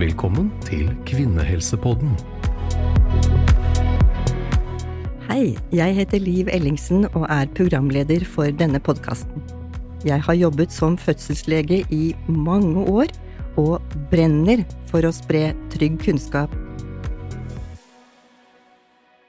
Velkommen 0.00 0.46
til 0.64 0.86
Kvinnehelsepodden. 1.04 2.14
Hei, 5.26 5.58
jeg 5.76 5.96
heter 5.98 6.22
Liv 6.24 6.48
Ellingsen 6.48 7.04
og 7.10 7.26
er 7.28 7.50
programleder 7.52 8.24
for 8.24 8.48
denne 8.48 8.80
podkasten. 8.80 9.44
Jeg 10.08 10.24
har 10.24 10.38
jobbet 10.40 10.72
som 10.72 10.96
fødselslege 10.96 11.82
i 11.92 12.14
mange 12.32 12.80
år 12.88 13.12
og 13.60 13.84
brenner 14.08 14.64
for 14.88 15.04
å 15.04 15.12
spre 15.12 15.50
trygg 15.76 16.00
kunnskap. 16.06 16.54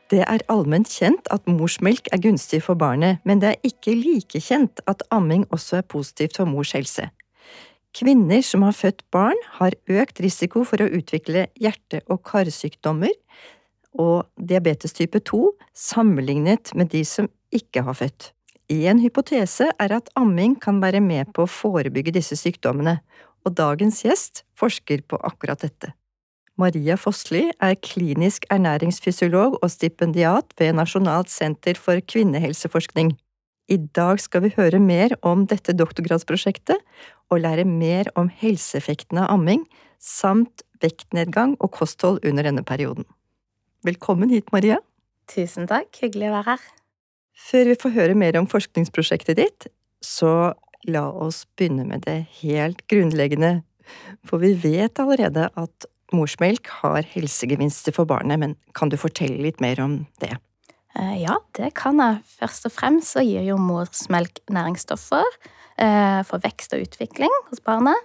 Det 0.08 0.24
er 0.24 0.48
allment 0.48 0.88
kjent 0.88 1.28
at 1.36 1.52
morsmelk 1.52 2.08
er 2.16 2.24
gunstig 2.24 2.64
for 2.64 2.80
barnet, 2.80 3.20
men 3.28 3.44
det 3.44 3.58
er 3.58 3.74
ikke 3.74 4.00
like 4.00 4.40
kjent 4.40 4.80
at 4.88 5.04
amming 5.12 5.44
også 5.52 5.82
er 5.84 5.90
positivt 6.00 6.40
for 6.40 6.48
mors 6.48 6.72
helse. 6.80 7.12
Kvinner 7.92 8.42
som 8.46 8.64
har 8.64 8.76
født 8.76 9.04
barn, 9.12 9.38
har 9.60 9.76
økt 9.92 10.22
risiko 10.24 10.64
for 10.68 10.80
å 10.80 10.90
utvikle 10.90 11.48
hjerte- 11.60 12.04
og 12.08 12.22
karsykdommer 12.28 13.12
og 14.00 14.30
diabetes 14.40 14.96
type 14.96 15.20
2 15.28 15.42
sammenlignet 15.76 16.72
med 16.76 16.94
de 16.94 17.04
som 17.08 17.28
ikke 17.52 17.84
har 17.84 17.98
født. 18.00 18.32
En 18.72 19.02
hypotese 19.04 19.68
er 19.84 19.92
at 19.92 20.08
amming 20.16 20.56
kan 20.64 20.80
være 20.80 21.02
med 21.04 21.34
på 21.36 21.44
å 21.44 21.52
forebygge 21.52 22.14
disse 22.16 22.38
sykdommene, 22.40 23.02
og 23.44 23.58
dagens 23.58 24.06
gjest 24.06 24.46
forsker 24.56 25.04
på 25.04 25.20
akkurat 25.28 25.60
dette. 25.66 25.92
Maria 26.62 26.96
Fossli 27.00 27.50
er 27.60 27.80
klinisk 27.84 28.46
ernæringsfysiolog 28.54 29.58
og 29.60 29.72
stipendiat 29.72 30.54
ved 30.60 30.78
Nasjonalt 30.78 31.32
senter 31.32 31.76
for 31.80 32.00
kvinnehelseforskning. 32.00 33.16
I 33.72 33.78
dag 33.96 34.20
skal 34.20 34.44
vi 34.44 34.52
høre 34.58 34.82
mer 34.84 35.14
om 35.24 35.46
dette 35.48 35.72
doktorgradsprosjektet 35.78 36.82
og 37.32 37.40
lære 37.40 37.64
mer 37.64 38.10
om 38.20 38.28
helseeffekten 38.42 39.22
av 39.22 39.30
amming, 39.38 39.64
samt 39.96 40.66
vektnedgang 40.84 41.54
og 41.62 41.72
kosthold 41.78 42.20
under 42.28 42.50
denne 42.50 42.66
perioden. 42.68 43.08
Velkommen 43.88 44.34
hit, 44.34 44.52
Maria. 44.52 44.82
Tusen 45.32 45.70
takk, 45.72 45.88
hyggelig 46.04 46.28
å 46.28 46.36
være 46.36 46.50
her. 46.50 46.68
Før 47.48 47.72
vi 47.72 47.78
får 47.86 47.96
høre 47.96 48.20
mer 48.20 48.42
om 48.42 48.50
forskningsprosjektet 48.52 49.40
ditt, 49.40 49.70
så 50.04 50.52
la 50.90 51.08
oss 51.08 51.46
begynne 51.56 51.88
med 51.88 52.04
det 52.10 52.20
helt 52.42 52.84
grunnleggende, 52.92 53.62
for 54.28 54.44
vi 54.44 54.52
vet 54.60 55.00
allerede 55.00 55.48
at 55.56 55.92
morsmelk 56.12 56.68
har 56.82 57.08
helsegevinster 57.08 57.96
for 57.96 58.10
barnet, 58.10 58.42
men 58.42 58.60
kan 58.76 58.92
du 58.92 59.00
fortelle 59.00 59.40
litt 59.46 59.64
mer 59.64 59.80
om 59.80 60.02
det? 60.20 60.36
Eh, 61.00 61.22
ja, 61.24 61.38
det 61.58 61.74
kan 61.80 62.00
jeg. 62.02 62.22
Først 62.40 62.68
og 62.68 62.74
fremst 62.76 63.16
så 63.16 63.24
gir 63.24 63.46
jo 63.48 63.58
morsmelk 63.62 64.42
næringsstoffer 64.52 65.28
eh, 65.80 66.22
for 66.28 66.44
vekst 66.44 66.76
og 66.76 66.84
utvikling 66.86 67.32
hos 67.50 67.64
barnet. 67.64 67.96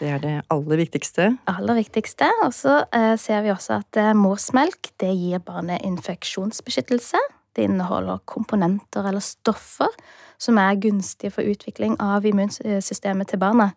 Det 0.00 0.08
er 0.08 0.22
det 0.22 0.36
aller 0.48 0.80
viktigste. 0.80 1.26
Aller 1.50 1.76
viktigste. 1.76 2.30
Og 2.46 2.54
så 2.56 2.80
eh, 2.96 3.16
ser 3.20 3.44
vi 3.44 3.52
også 3.52 3.82
at 3.82 4.00
morsmelk 4.16 4.94
det 5.02 5.12
gir 5.12 5.44
barnet 5.44 5.84
infeksjonsbeskyttelse. 5.84 7.20
Det 7.56 7.66
inneholder 7.66 8.22
komponenter 8.30 9.04
eller 9.10 9.20
stoffer 9.20 9.92
som 10.40 10.56
er 10.58 10.78
gunstige 10.80 11.34
for 11.34 11.44
utvikling 11.44 11.98
av 12.00 12.24
immunsystemet 12.24 13.28
til 13.28 13.42
barnet. 13.42 13.76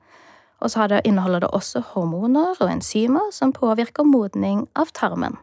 Og 0.64 0.72
så 0.72 0.88
inneholder 1.04 1.44
det 1.44 1.52
også 1.52 1.82
hormoner 1.92 2.56
og 2.56 2.70
enzymer 2.72 3.34
som 3.36 3.52
påvirker 3.52 4.08
modning 4.08 4.68
av 4.80 4.94
tarmen. 4.96 5.36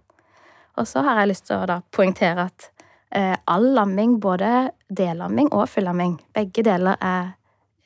Og 0.80 0.88
så 0.88 1.02
har 1.04 1.20
jeg 1.20 1.34
lyst 1.34 1.50
til 1.50 1.60
å 1.60 1.82
poengtere 1.92 2.46
at 2.48 2.70
all 3.10 3.64
lamming, 3.74 4.20
både 4.22 4.70
delamming 4.86 5.48
og 5.50 5.68
fullamming, 5.68 6.12
begge 6.36 6.62
deler 6.62 6.94
er 7.02 7.32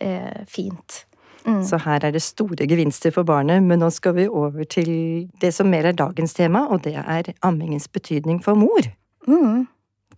eh, 0.00 0.44
fint. 0.48 1.04
Mm. 1.46 1.60
Så 1.64 1.78
her 1.84 2.04
er 2.04 2.14
det 2.14 2.22
store 2.24 2.66
gevinster 2.68 3.12
for 3.12 3.26
barnet, 3.28 3.62
men 3.62 3.82
nå 3.84 3.90
skal 3.92 4.16
vi 4.16 4.26
over 4.28 4.64
til 4.64 4.90
det 5.40 5.52
som 5.54 5.68
mer 5.68 5.90
er 5.90 5.96
dagens 5.96 6.34
tema, 6.36 6.64
og 6.72 6.84
det 6.86 6.96
er 6.96 7.34
ammingens 7.44 7.88
betydning 7.88 8.40
for 8.44 8.56
mor. 8.56 8.88
Mm. 9.28 9.66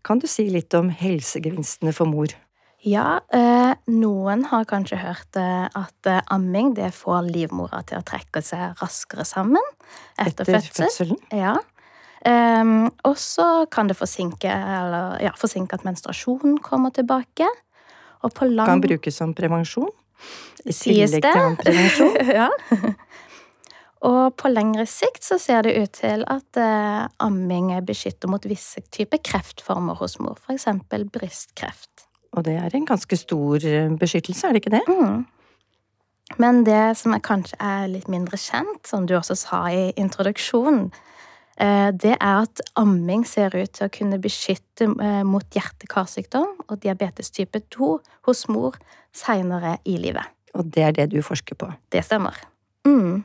Kan 0.06 0.22
du 0.22 0.28
si 0.31 0.47
litt 0.50 0.75
om 0.78 0.91
helsegevinstene 0.94 1.94
for 1.94 2.06
mor? 2.06 2.34
Ja, 2.86 3.19
eh, 3.34 3.72
noen 3.91 4.44
har 4.52 4.66
kanskje 4.70 5.00
hørt 5.00 5.38
eh, 5.41 5.64
at 5.66 6.06
eh, 6.06 6.20
amming 6.31 6.76
det 6.76 6.92
får 6.94 7.26
livmora 7.32 7.81
til 7.88 7.98
å 7.98 8.06
trekke 8.06 8.42
seg 8.47 8.78
raskere 8.78 9.25
sammen 9.26 9.64
etter, 10.14 10.44
etter 10.44 10.52
fødsel. 10.52 10.84
fødselen. 10.84 11.19
Ja. 11.34 11.56
Um, 12.26 12.88
og 13.06 13.14
så 13.22 13.66
kan 13.70 13.87
det 13.87 13.94
forsinke, 13.98 14.50
eller, 14.50 15.20
ja, 15.22 15.31
forsinke 15.38 15.78
at 15.78 15.84
menstruasjonen 15.87 16.59
kommer 16.59 16.91
tilbake. 16.91 17.47
Og 18.26 18.32
på 18.34 18.48
lang 18.50 18.66
Kan 18.66 18.82
brukes 18.82 19.14
som 19.14 19.34
prevensjon? 19.37 19.92
I 20.66 20.72
tillegg 20.75 21.22
til 21.22 21.59
prevensjon? 21.60 22.16
ja. 22.41 22.48
Og 24.06 24.34
på 24.37 24.50
lengre 24.50 24.84
sikt 24.91 25.25
så 25.25 25.38
ser 25.41 25.64
det 25.66 25.76
ut 25.78 25.94
til 25.97 26.25
at 26.31 26.59
eh, 26.60 27.06
amming 27.22 27.70
beskytter 27.87 28.31
mot 28.31 28.44
visse 28.44 28.82
typer 28.93 29.22
kreftformer 29.25 29.97
hos 30.00 30.19
mor, 30.19 30.37
f.eks. 30.43 30.66
brystkreft. 31.14 32.06
Og 32.37 32.44
det 32.44 32.58
er 32.60 32.75
en 32.75 32.87
ganske 32.87 33.16
stor 33.16 33.64
eh, 33.64 33.88
beskyttelse, 33.97 34.47
er 34.47 34.56
det 34.56 34.64
ikke 34.64 34.76
det? 34.76 34.84
Mm. 34.91 35.25
Men 36.43 36.64
det 36.66 36.98
som 36.98 37.14
er 37.14 37.22
kanskje 37.22 37.56
er 37.62 37.87
litt 37.88 38.10
mindre 38.10 38.38
kjent, 38.41 38.82
som 38.84 39.06
du 39.06 39.14
også 39.16 39.38
sa 39.38 39.62
i 39.70 39.93
introduksjonen, 39.97 40.91
det 41.56 42.12
er 42.19 42.43
at 42.43 42.61
amming 42.77 43.25
ser 43.28 43.55
ut 43.56 43.72
til 43.72 43.87
å 43.87 43.93
kunne 43.93 44.19
beskytte 44.21 44.91
eh, 44.91 45.22
mot 45.25 45.47
hjerte-karsykdom 45.56 46.67
og 46.67 46.81
diabetes 46.83 47.33
type 47.33 47.62
2 47.72 47.91
hos 48.28 48.44
mor 48.53 48.77
seinere 49.17 49.78
i 49.89 49.97
livet. 50.00 50.28
Og 50.56 50.69
det 50.72 50.84
er 50.84 50.93
det 50.97 51.11
du 51.15 51.22
forsker 51.25 51.56
på? 51.59 51.71
Det 51.93 52.05
stemmer. 52.05 52.37
Mm. 52.89 53.25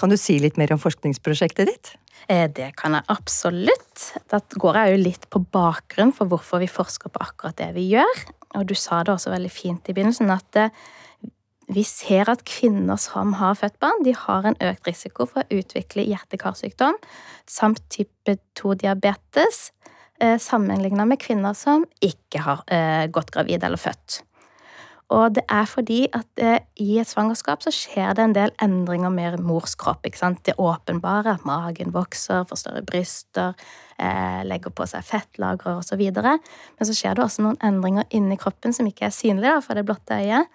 Kan 0.00 0.12
du 0.12 0.18
si 0.20 0.36
litt 0.42 0.58
mer 0.60 0.74
om 0.74 0.80
forskningsprosjektet 0.82 1.70
ditt? 1.70 1.94
Eh, 2.28 2.46
det 2.52 2.70
kan 2.80 2.96
jeg 2.96 3.08
absolutt. 3.12 4.04
Da 4.30 4.40
går 4.60 4.80
jeg 4.80 4.92
jo 4.92 5.02
litt 5.02 5.28
på 5.32 5.42
bakgrunn 5.54 6.12
for 6.16 6.30
hvorfor 6.30 6.62
vi 6.62 6.70
forsker 6.70 7.12
på 7.12 7.24
akkurat 7.24 7.58
det 7.60 7.72
vi 7.76 7.88
gjør. 7.94 8.24
Og 8.60 8.68
du 8.68 8.76
sa 8.78 9.02
det 9.04 9.16
også 9.16 9.32
veldig 9.34 9.52
fint 9.52 9.88
i 9.90 9.96
begynnelsen, 9.96 10.30
at 10.30 10.60
vi 11.72 11.84
ser 11.86 12.28
at 12.28 12.44
kvinner 12.48 12.98
som 13.00 13.32
har 13.40 13.56
født 13.56 13.78
barn, 13.80 14.04
de 14.04 14.12
har 14.16 14.44
en 14.44 14.58
økt 14.60 14.88
risiko 14.88 15.26
for 15.30 15.44
å 15.44 15.60
utvikle 15.60 16.04
hjerte-karsykdom 16.04 16.98
samt 17.48 17.80
type 17.92 18.36
2-diabetes 18.58 19.70
eh, 20.20 20.36
sammenlignet 20.40 21.08
med 21.08 21.20
kvinner 21.22 21.56
som 21.56 21.86
ikke 22.04 22.44
har 22.44 22.64
eh, 22.68 23.06
gått 23.12 23.32
gravid 23.34 23.64
eller 23.64 23.80
født. 23.80 24.20
Og 25.14 25.34
det 25.36 25.44
er 25.52 25.66
fordi 25.68 26.02
at 26.16 26.42
eh, 26.42 26.58
i 26.80 26.98
et 27.00 27.08
svangerskap 27.08 27.64
så 27.64 27.72
skjer 27.72 28.12
det 28.16 28.24
en 28.24 28.36
del 28.36 28.52
endringer 28.64 29.12
med 29.12 29.40
mors 29.44 29.76
kropp. 29.78 30.04
ikke 30.04 30.20
sant? 30.20 30.42
Det 30.44 30.56
åpenbare, 30.60 31.36
at 31.38 31.48
magen 31.48 31.94
vokser, 31.96 32.44
får 32.48 32.60
større 32.60 32.84
bryster, 32.84 33.56
legger 34.44 34.72
på 34.74 34.88
seg 34.90 35.04
fettlagre 35.06 35.76
osv. 35.78 36.00
Men 36.02 36.88
så 36.88 36.96
skjer 36.96 37.14
det 37.14 37.22
også 37.22 37.44
noen 37.44 37.60
endringer 37.62 38.08
inni 38.10 38.34
kroppen 38.40 38.74
som 38.74 38.88
ikke 38.90 39.06
er 39.06 39.14
synlige 39.14 39.60
for 39.62 39.78
det 39.78 39.84
blotte 39.86 40.18
øyet. 40.18 40.50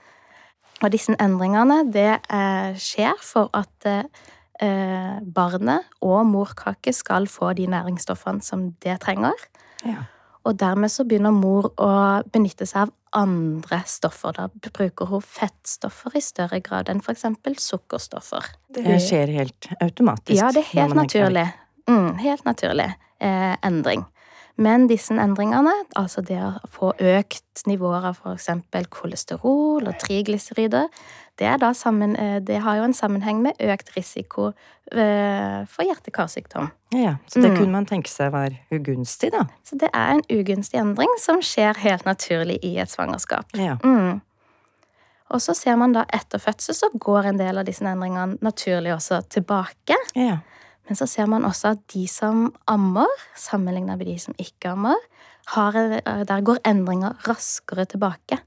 Og 0.79 0.91
disse 0.93 1.15
endringene 1.19 1.81
det 1.91 2.11
eh, 2.31 2.77
skjer 2.79 3.17
for 3.23 3.51
at 3.57 3.89
eh, 3.89 5.17
barnet 5.23 5.89
og 6.05 6.21
morkake 6.29 6.93
skal 6.95 7.27
få 7.31 7.53
de 7.57 7.67
næringsstoffene 7.71 8.43
som 8.45 8.71
det 8.83 8.99
trenger. 9.03 9.35
Ja. 9.83 10.07
Og 10.47 10.55
dermed 10.59 10.91
så 10.91 11.03
begynner 11.03 11.35
mor 11.35 11.67
å 11.75 11.91
benytte 12.31 12.65
seg 12.69 12.87
av 12.87 12.93
andre 13.19 13.81
stoffer. 13.89 14.35
Da 14.37 14.71
bruker 14.71 15.09
hun 15.09 15.23
fettstoffer 15.25 16.15
i 16.15 16.23
større 16.23 16.61
grad 16.63 16.91
enn 16.91 17.01
f.eks. 17.03 17.25
sukkerstoffer. 17.59 18.47
Det 18.75 18.99
skjer 19.03 19.33
helt 19.35 19.69
automatisk? 19.81 20.37
Ja, 20.39 20.53
det 20.55 20.63
er 20.63 20.71
helt 20.77 20.97
naturlig. 20.97 21.45
Mm, 21.89 22.15
helt 22.21 22.45
naturlig 22.47 22.87
eh, 23.19 23.55
endring. 23.65 24.05
Men 24.59 24.89
disse 24.89 25.15
endringene, 25.15 25.71
altså 25.95 26.21
det 26.25 26.39
å 26.43 26.51
få 26.67 26.91
økt 26.99 27.63
nivåer 27.69 28.09
av 28.09 28.19
f.eks. 28.19 28.49
kolesterol 28.91 29.87
og 29.87 29.99
triglycerider, 30.01 30.89
det, 31.39 31.75
sammen, 31.79 32.15
eh, 32.19 32.41
det, 32.43 32.59
har 32.59 32.75
jo 32.75 32.83
en 32.89 32.93
sammenheng 32.93 33.39
med 33.41 33.61
økt 33.63 33.93
risiko 33.95 34.49
eh, 34.91 35.63
for 35.71 35.87
hjerte-karsykdom. 35.87 36.67
Ja, 36.91 37.15
Så 37.27 37.39
det 37.39 37.53
mm. 37.53 37.57
kunne 37.57 37.71
man 37.71 37.87
tenke 37.87 38.11
seg 38.11 38.33
var 38.35 38.51
ugunstig, 38.75 39.31
da? 39.31 39.45
Så 39.63 39.79
det 39.79 39.87
er 39.93 40.17
en 40.17 40.25
ugunstig 40.27 40.81
endring 40.81 41.13
som 41.23 41.39
skjer 41.39 41.79
helt 41.79 42.03
naturlig 42.03 42.59
i 42.59 42.75
et 42.83 42.91
svangerskap. 42.91 43.55
Ja. 43.55 43.77
Mm. 43.83 44.19
Og 45.29 45.41
så 45.41 45.53
ser 45.55 45.77
man 45.79 45.93
da 45.95 46.03
etter 46.11 46.41
fødsel 46.41 46.75
så 46.75 46.89
går 46.99 47.31
en 47.31 47.39
del 47.39 47.61
av 47.61 47.67
disse 47.69 47.85
endringene 47.85 48.39
naturlig 48.43 48.95
også 48.97 49.21
tilbake. 49.29 49.95
Ja. 50.17 50.41
Men 50.89 50.97
så 50.97 51.05
ser 51.07 51.27
man 51.29 51.45
også 51.45 51.75
at 51.75 51.81
de 51.93 52.07
som 52.09 52.47
ammer, 52.67 53.09
sammenlignet 53.37 53.99
med 53.99 54.09
de 54.09 54.17
som 54.19 54.33
ikke 54.41 54.73
ammer, 54.73 54.97
har, 55.53 55.75
eh, 55.77 56.23
der 56.25 56.41
går 56.41 56.63
endringer 56.65 57.13
raskere 57.27 57.85
tilbake. 57.85 58.39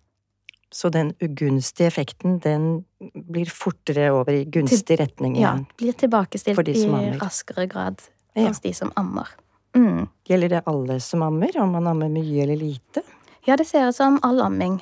Så 0.73 0.89
den 0.89 1.13
ugunstige 1.23 1.87
effekten, 1.87 2.39
den 2.43 2.85
blir 3.15 3.51
fortere 3.51 4.11
over 4.11 4.33
i 4.33 4.45
gunstig 4.45 4.99
retning 5.01 5.37
igjen? 5.37 5.67
Ja, 5.69 5.77
blir 5.79 5.93
tilbakestilt 5.93 6.69
i 6.69 6.87
raskere 7.21 7.67
grad 7.69 8.01
ja. 8.35 8.49
hos 8.49 8.61
de 8.61 8.73
som 8.75 8.93
ammer. 8.97 9.29
Mm. 9.77 10.09
Gjelder 10.29 10.49
det 10.49 10.63
alle 10.67 10.99
som 11.01 11.23
ammer, 11.23 11.61
om 11.61 11.77
man 11.77 11.87
ammer 11.87 12.09
mye 12.09 12.43
eller 12.43 12.57
lite? 12.57 13.05
Ja, 13.47 13.57
det 13.57 13.69
ser 13.69 13.89
ut 13.89 13.97
som 13.97 14.19
all 14.23 14.41
amming 14.41 14.81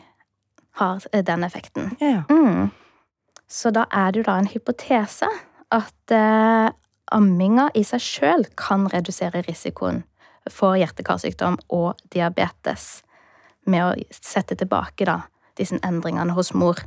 har 0.81 1.03
eh, 1.12 1.25
den 1.25 1.45
effekten. 1.45 1.97
Ja. 2.01 2.23
Mm. 2.31 2.71
Så 3.49 3.71
da 3.75 3.85
er 3.91 4.12
det 4.12 4.23
jo 4.23 4.29
da 4.31 4.39
en 4.39 4.49
hypotese 4.49 5.29
at 5.75 6.15
eh, 6.15 6.71
amminga 7.15 7.69
i 7.75 7.83
seg 7.87 8.03
sjøl 8.05 8.47
kan 8.59 8.89
redusere 8.93 9.43
risikoen 9.47 10.03
for 10.51 10.79
hjerte-karsykdom 10.81 11.59
og 11.75 12.01
diabetes 12.15 13.03
med 13.69 13.85
å 13.85 13.91
sette 14.15 14.57
tilbake 14.59 15.07
da, 15.09 15.21
disse 15.59 15.79
endringene 15.87 16.35
hos 16.37 16.55
mor. 16.57 16.81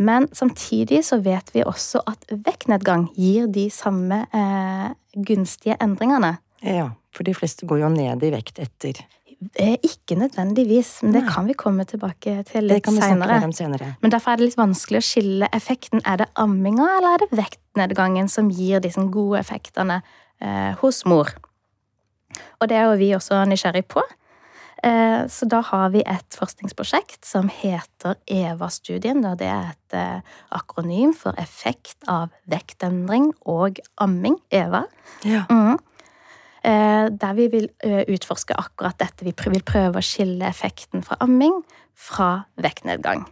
Men 0.00 0.28
samtidig 0.32 1.02
så 1.04 1.18
vet 1.20 1.50
vi 1.54 1.64
også 1.66 2.00
at 2.08 2.24
vektnedgang 2.30 3.10
gir 3.18 3.48
de 3.52 3.66
samme 3.72 4.22
eh, 4.32 4.88
gunstige 5.12 5.76
endringene. 5.82 6.36
Ja, 6.62 6.92
for 7.12 7.26
de 7.28 7.34
fleste 7.36 7.66
går 7.68 7.82
jo 7.82 7.90
ned 7.92 8.22
i 8.24 8.32
vekt 8.32 8.62
etter. 8.62 9.02
Ikke 9.82 10.16
nødvendigvis, 10.18 11.00
men 11.02 11.16
det 11.16 11.22
Nei. 11.24 11.32
kan 11.34 11.48
vi 11.48 11.56
komme 11.58 11.84
tilbake 11.88 12.42
til 12.48 12.68
litt 12.68 12.86
senere. 12.86 13.96
Men 14.00 14.12
derfor 14.14 14.32
er 14.32 14.40
det 14.40 14.50
litt 14.50 14.58
vanskelig 14.60 15.00
å 15.00 15.06
skille 15.06 15.48
effekten. 15.52 16.02
Er 16.06 16.22
det 16.22 16.28
amminga 16.38 16.88
eller 16.98 17.16
er 17.16 17.24
det 17.24 17.38
vektnedgangen 17.40 18.30
som 18.30 18.50
gir 18.54 18.82
disse 18.84 19.02
gode 19.12 19.40
effektene 19.42 20.02
eh, 20.40 20.72
hos 20.82 21.04
mor? 21.04 21.32
Og 22.60 22.68
det 22.70 22.78
er 22.78 22.90
jo 22.90 22.98
vi 23.00 23.12
også 23.16 23.42
nysgjerrig 23.48 23.84
på. 23.90 24.04
Eh, 24.82 25.28
så 25.28 25.46
da 25.46 25.60
har 25.62 25.92
vi 25.94 26.02
et 26.06 26.34
forskningsprosjekt 26.34 27.22
som 27.26 27.50
heter 27.52 28.16
EVA-studien. 28.26 29.24
og 29.26 29.38
Det 29.38 29.46
er 29.46 29.70
et 29.70 29.96
eh, 29.98 30.38
akronym 30.50 31.14
for 31.14 31.38
effekt 31.38 32.02
av 32.10 32.32
vektendring 32.50 33.30
og 33.46 33.78
amming. 34.02 34.40
EVA. 34.50 34.84
Ja. 35.24 35.44
Mm. 35.50 35.78
Eh, 36.62 37.08
der 37.10 37.34
vi 37.34 37.48
vil 37.50 37.68
utforske 37.82 38.54
akkurat 38.54 38.98
dette. 39.00 39.26
Vi 39.26 39.34
vil 39.34 39.64
prøve 39.66 39.98
å 39.98 40.06
skille 40.06 40.46
effekten 40.46 41.02
fra 41.02 41.18
amming 41.24 41.56
fra 41.98 42.44
vektnedgang. 42.54 43.24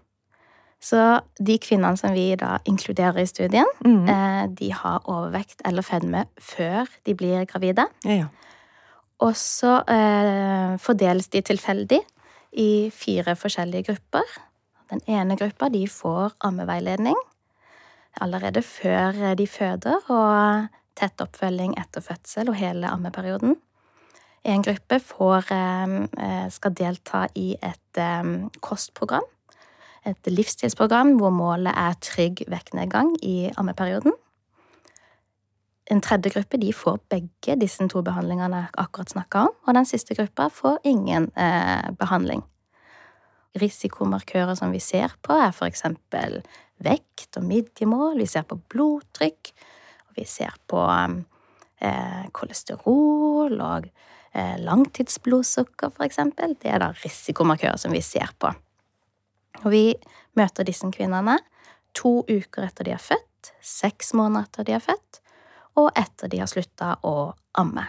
Så 0.80 1.20
de 1.36 1.58
kvinnene 1.60 1.98
som 2.00 2.14
vi 2.16 2.32
da 2.40 2.56
inkluderer 2.66 3.20
i 3.20 3.28
studien, 3.28 3.68
mm. 3.84 4.54
de 4.56 4.70
har 4.72 5.04
overvekt 5.04 5.60
eller 5.68 5.84
fedme 5.84 6.24
før 6.40 6.88
de 7.04 7.14
blir 7.14 7.44
gravide. 7.46 7.84
Ja, 8.08 8.22
ja. 8.24 8.28
Og 9.20 9.36
så 9.36 9.80
eh, 9.84 10.76
fordeles 10.80 11.28
de 11.32 11.42
tilfeldig 11.44 12.00
i 12.58 12.70
fire 12.94 13.36
forskjellige 13.36 13.90
grupper. 13.90 14.36
Den 14.90 15.02
ene 15.06 15.36
gruppa 15.38 15.68
de 15.72 15.84
får 15.88 16.38
ammeveiledning 16.46 17.18
allerede 18.20 18.62
før 18.66 19.34
de 19.38 19.46
føder, 19.46 20.00
og 20.10 20.79
tett 21.00 21.24
oppfølging 21.24 21.74
etter 21.80 22.04
fødsel 22.04 22.52
og 22.52 22.58
hele 22.60 22.90
ammeperioden. 22.92 23.56
En 24.44 24.62
gruppe 24.64 25.00
får, 25.04 25.52
eh, 25.52 26.48
skal 26.48 26.72
delta 26.72 27.26
i 27.34 27.56
et 27.62 27.98
eh, 27.98 28.48
kostprogram. 28.60 29.26
Et 30.06 30.26
livsstilsprogram 30.26 31.18
hvor 31.18 31.30
målet 31.30 31.74
er 31.76 31.98
trygg 32.00 32.44
vektnedgang 32.48 33.16
i 33.22 33.50
ammeperioden. 33.56 34.12
En 35.90 36.00
tredje 36.00 36.30
gruppe 36.30 36.56
de 36.56 36.72
får 36.72 37.00
begge 37.10 37.56
disse 37.58 37.84
to 37.90 38.00
behandlingene 38.06 38.62
jeg 38.62 38.78
akkurat 38.78 39.10
snakka 39.10 39.42
om, 39.48 39.54
og 39.66 39.74
den 39.74 39.88
siste 39.88 40.14
gruppa 40.14 40.48
får 40.48 40.78
ingen 40.84 41.30
eh, 41.36 41.90
behandling. 41.98 42.44
Risikomarkører 43.60 44.54
som 44.54 44.70
vi 44.70 44.78
ser 44.78 45.16
på, 45.26 45.34
er 45.34 45.66
eksempel 45.66 46.40
vekt 46.78 47.36
og 47.36 47.44
midjemål, 47.44 48.20
vi 48.22 48.26
ser 48.30 48.46
på 48.46 48.60
blodtrykk, 48.70 49.50
vi 50.16 50.26
ser 50.28 50.54
på 50.70 50.80
eh, 50.86 52.24
kolesterol 52.36 53.56
og 53.56 53.88
eh, 53.88 54.56
langtidsblodsukker, 54.62 55.92
for 55.96 56.06
eksempel. 56.06 56.56
Det 56.60 56.72
er 56.72 56.82
da 56.82 56.90
risikomarkører 57.02 57.80
som 57.80 57.94
vi 57.94 58.02
ser 58.04 58.32
på. 58.38 58.52
Og 59.64 59.70
vi 59.72 59.84
møter 60.38 60.66
disse 60.66 60.88
kvinnene 60.94 61.38
to 61.96 62.20
uker 62.28 62.68
etter 62.68 62.86
de 62.86 62.94
er 62.94 63.02
født, 63.02 63.52
seks 63.64 64.14
måneder 64.14 64.46
etter 64.46 64.68
de 64.68 64.76
er 64.76 64.84
født, 64.84 65.20
og 65.80 65.90
etter 65.98 66.30
de 66.30 66.40
har 66.42 66.50
slutta 66.50 66.94
å 67.06 67.32
amme. 67.58 67.86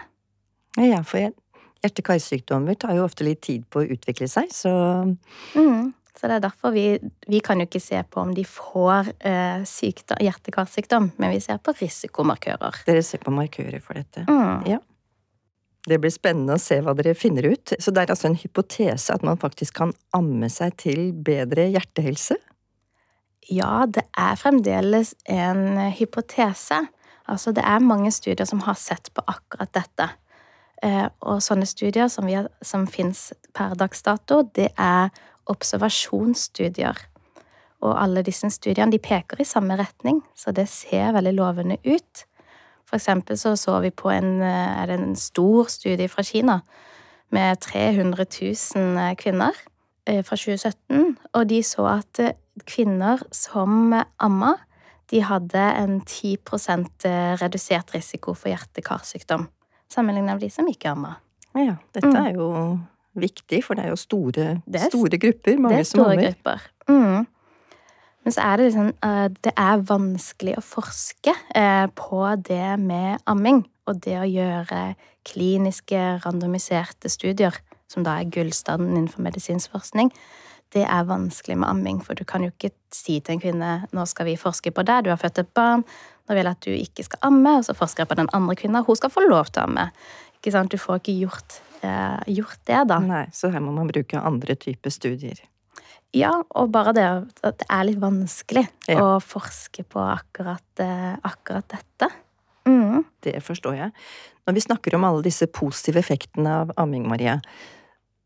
Ja, 0.80 1.02
for 1.06 1.20
hjerte-karsykdommer 1.22 2.78
tar 2.80 2.96
jo 2.96 3.06
ofte 3.06 3.26
litt 3.26 3.42
tid 3.44 3.66
på 3.70 3.82
å 3.82 3.90
utvikle 3.94 4.28
seg, 4.30 4.50
så 4.54 4.72
mm, 5.04 5.92
Så 6.18 6.28
det 6.28 6.36
er 6.36 6.44
derfor 6.44 6.74
vi, 6.74 6.86
vi 7.30 7.40
kan 7.44 7.60
jo 7.60 7.66
ikke 7.66 7.80
se 7.80 7.98
på 8.04 8.20
om 8.20 8.34
de 8.36 8.44
får 8.46 9.12
eh, 9.24 9.64
hjerte-karsykdom, 9.64 11.10
men 11.16 11.32
vi 11.32 11.40
ser 11.40 11.60
på 11.64 11.74
risikomarkører. 11.80 12.82
Dere 12.86 13.04
ser 13.06 13.22
på 13.24 13.32
markører 13.34 13.80
for 13.80 13.96
dette? 13.98 14.26
Mm. 14.28 14.66
Ja. 14.68 14.78
Det 15.88 15.98
blir 15.98 16.12
spennende 16.14 16.58
å 16.58 16.62
se 16.62 16.78
hva 16.84 16.94
dere 16.94 17.16
finner 17.18 17.48
ut. 17.50 17.74
Så 17.80 17.90
det 17.90 18.04
er 18.04 18.12
altså 18.14 18.28
en 18.28 18.38
hypotese 18.38 19.16
at 19.16 19.24
man 19.26 19.40
faktisk 19.40 19.80
kan 19.80 19.94
amme 20.14 20.50
seg 20.52 20.76
til 20.78 21.08
bedre 21.26 21.66
hjertehelse? 21.72 22.36
Ja, 23.50 23.88
det 23.90 24.04
er 24.14 24.38
fremdeles 24.38 25.16
en 25.26 25.80
hypotese. 25.96 26.84
Altså, 27.26 27.50
det 27.56 27.64
er 27.66 27.82
mange 27.82 28.12
studier 28.14 28.46
som 28.46 28.62
har 28.66 28.78
sett 28.78 29.10
på 29.14 29.24
akkurat 29.26 29.72
dette. 29.74 30.12
Eh, 30.82 31.08
og 31.26 31.42
sånne 31.42 31.66
studier 31.66 32.08
som, 32.10 32.26
vi 32.26 32.38
som 32.62 32.86
fins 32.90 33.30
per 33.54 33.74
dags 33.78 34.02
dato, 34.06 34.42
det 34.54 34.70
er 34.78 35.10
observasjonsstudier. 35.50 36.98
Og 37.82 37.96
alle 37.98 38.22
disse 38.22 38.50
studiene 38.54 38.92
de 38.92 39.00
peker 39.02 39.42
i 39.42 39.48
samme 39.48 39.76
retning, 39.78 40.20
så 40.38 40.54
det 40.54 40.68
ser 40.70 41.14
veldig 41.16 41.32
lovende 41.34 41.78
ut. 41.86 42.24
For 42.86 42.98
eksempel 42.98 43.38
så, 43.40 43.56
så 43.56 43.78
vi 43.82 43.90
på 43.90 44.10
en, 44.12 44.40
eh, 44.42 44.82
en 44.94 45.16
stor 45.16 45.70
studie 45.72 46.08
fra 46.08 46.22
Kina 46.22 46.60
med 47.32 47.60
300 47.60 48.26
000 48.76 49.16
kvinner 49.16 49.56
eh, 50.06 50.22
fra 50.22 50.36
2017, 50.36 51.16
og 51.32 51.48
de 51.48 51.62
så 51.62 51.88
at 51.96 52.20
kvinner 52.68 53.22
som 53.32 53.94
amma, 54.20 54.54
de 55.10 55.22
hadde 55.24 55.64
en 55.76 56.00
10 56.00 56.36
eh, 57.04 57.34
redusert 57.40 57.94
risiko 57.94 58.34
for 58.34 58.52
hjerte-karsykdom 58.52 59.48
sammenlignet 59.92 60.36
med 60.36 60.44
de 60.44 60.50
som 60.52 60.68
ikke 60.68 60.92
amma. 60.92 61.16
Ja, 61.58 61.76
dette 61.92 62.08
mm. 62.08 62.18
er 62.22 62.36
jo 62.36 62.48
viktig, 63.18 63.62
for 63.64 63.78
det 63.78 63.86
er 63.86 63.92
jo 63.92 64.00
store, 64.00 64.48
er, 64.62 64.88
store 64.88 65.18
grupper. 65.20 65.58
Mange. 65.58 65.76
Det 65.76 65.84
er 65.84 65.90
store 65.90 66.16
grupper. 66.16 66.66
Mm. 66.88 67.26
Men 68.22 68.34
så 68.34 68.44
er 68.46 68.56
det 68.56 68.68
liksom 68.68 68.90
eh, 69.02 69.28
Det 69.44 69.52
er 69.58 69.86
vanskelig 69.88 70.56
å 70.58 70.64
forske 70.64 71.34
eh, 71.58 71.86
på 71.98 72.22
det 72.48 72.78
med 72.80 73.22
amming. 73.26 73.64
Og 73.90 73.98
det 74.04 74.14
å 74.20 74.28
gjøre 74.28 74.94
kliniske, 75.26 75.98
randomiserte 76.22 77.10
studier, 77.10 77.56
som 77.90 78.06
da 78.06 78.20
er 78.20 78.30
gullstanden 78.30 78.94
innenfor 78.94 79.24
medisinsk 79.26 79.74
forskning, 79.74 80.12
det 80.72 80.86
er 80.88 81.04
vanskelig 81.04 81.58
med 81.60 81.68
amming, 81.68 81.98
for 82.04 82.16
du 82.16 82.24
kan 82.24 82.44
jo 82.46 82.52
ikke 82.52 82.70
si 82.94 83.18
til 83.20 83.34
en 83.34 83.42
kvinne 83.42 83.72
nå 83.92 84.04
skal 84.08 84.30
vi 84.30 84.38
forske 84.40 84.72
på 84.72 84.84
deg, 84.88 85.04
du 85.04 85.10
har 85.12 85.20
født 85.20 85.42
et 85.42 85.50
barn, 85.54 85.84
nå 86.28 86.36
vil 86.36 86.46
jeg 86.46 86.56
at 86.56 86.64
du 86.64 86.72
ikke 86.72 87.04
skal 87.04 87.26
amme, 87.28 87.58
og 87.58 87.66
så 87.66 87.76
forsker 87.76 88.04
jeg 88.04 88.12
på 88.12 88.18
den 88.22 88.30
andre 88.32 88.56
kvinna, 88.56 88.84
hun 88.86 88.98
skal 88.98 89.12
få 89.12 89.26
lov 89.26 89.50
til 89.50 89.64
å 89.64 89.68
amme. 89.68 89.90
Ikke 90.42 90.56
sant? 90.56 90.74
Du 90.74 90.80
får 90.80 90.98
ikke 90.98 91.14
gjort, 91.20 91.60
eh, 91.86 92.18
gjort 92.34 92.58
det, 92.66 92.80
da. 92.90 92.98
Nei, 92.98 93.26
så 93.30 93.52
her 93.54 93.62
må 93.62 93.70
man 93.76 93.86
bruke 93.86 94.18
andre 94.18 94.56
typer 94.58 94.90
studier. 94.90 95.38
Ja, 96.12 96.32
og 96.50 96.72
bare 96.74 96.92
det 96.92 97.04
at 97.46 97.60
det 97.62 97.68
er 97.70 97.84
litt 97.86 98.00
vanskelig 98.02 98.66
ja. 98.90 98.98
å 98.98 99.20
forske 99.22 99.86
på 99.86 100.02
akkurat, 100.02 100.66
eh, 100.82 101.14
akkurat 101.22 101.68
dette. 101.70 102.10
Mm. 102.66 103.04
Det 103.22 103.38
forstår 103.46 103.78
jeg. 103.78 103.94
Når 104.42 104.58
vi 104.58 104.64
snakker 104.66 104.96
om 104.98 105.06
alle 105.06 105.22
disse 105.22 105.46
positive 105.46 106.02
effektene 106.02 106.58
av 106.64 106.74
amming, 106.76 107.06
Maria, 107.08 107.38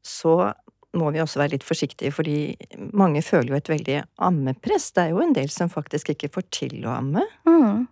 så 0.00 0.54
må 0.96 1.10
vi 1.12 1.20
også 1.20 1.42
være 1.42 1.58
litt 1.58 1.66
forsiktige, 1.66 2.14
fordi 2.16 2.56
mange 2.96 3.20
føler 3.20 3.52
jo 3.52 3.58
et 3.60 3.68
veldig 3.68 3.98
ammepress. 4.24 4.88
Det 4.96 5.04
er 5.04 5.12
jo 5.12 5.20
en 5.20 5.36
del 5.36 5.52
som 5.52 5.68
faktisk 5.68 6.14
ikke 6.14 6.32
får 6.32 6.48
til 6.62 6.78
å 6.88 6.96
amme. 6.96 7.26
Mm. 7.44 7.84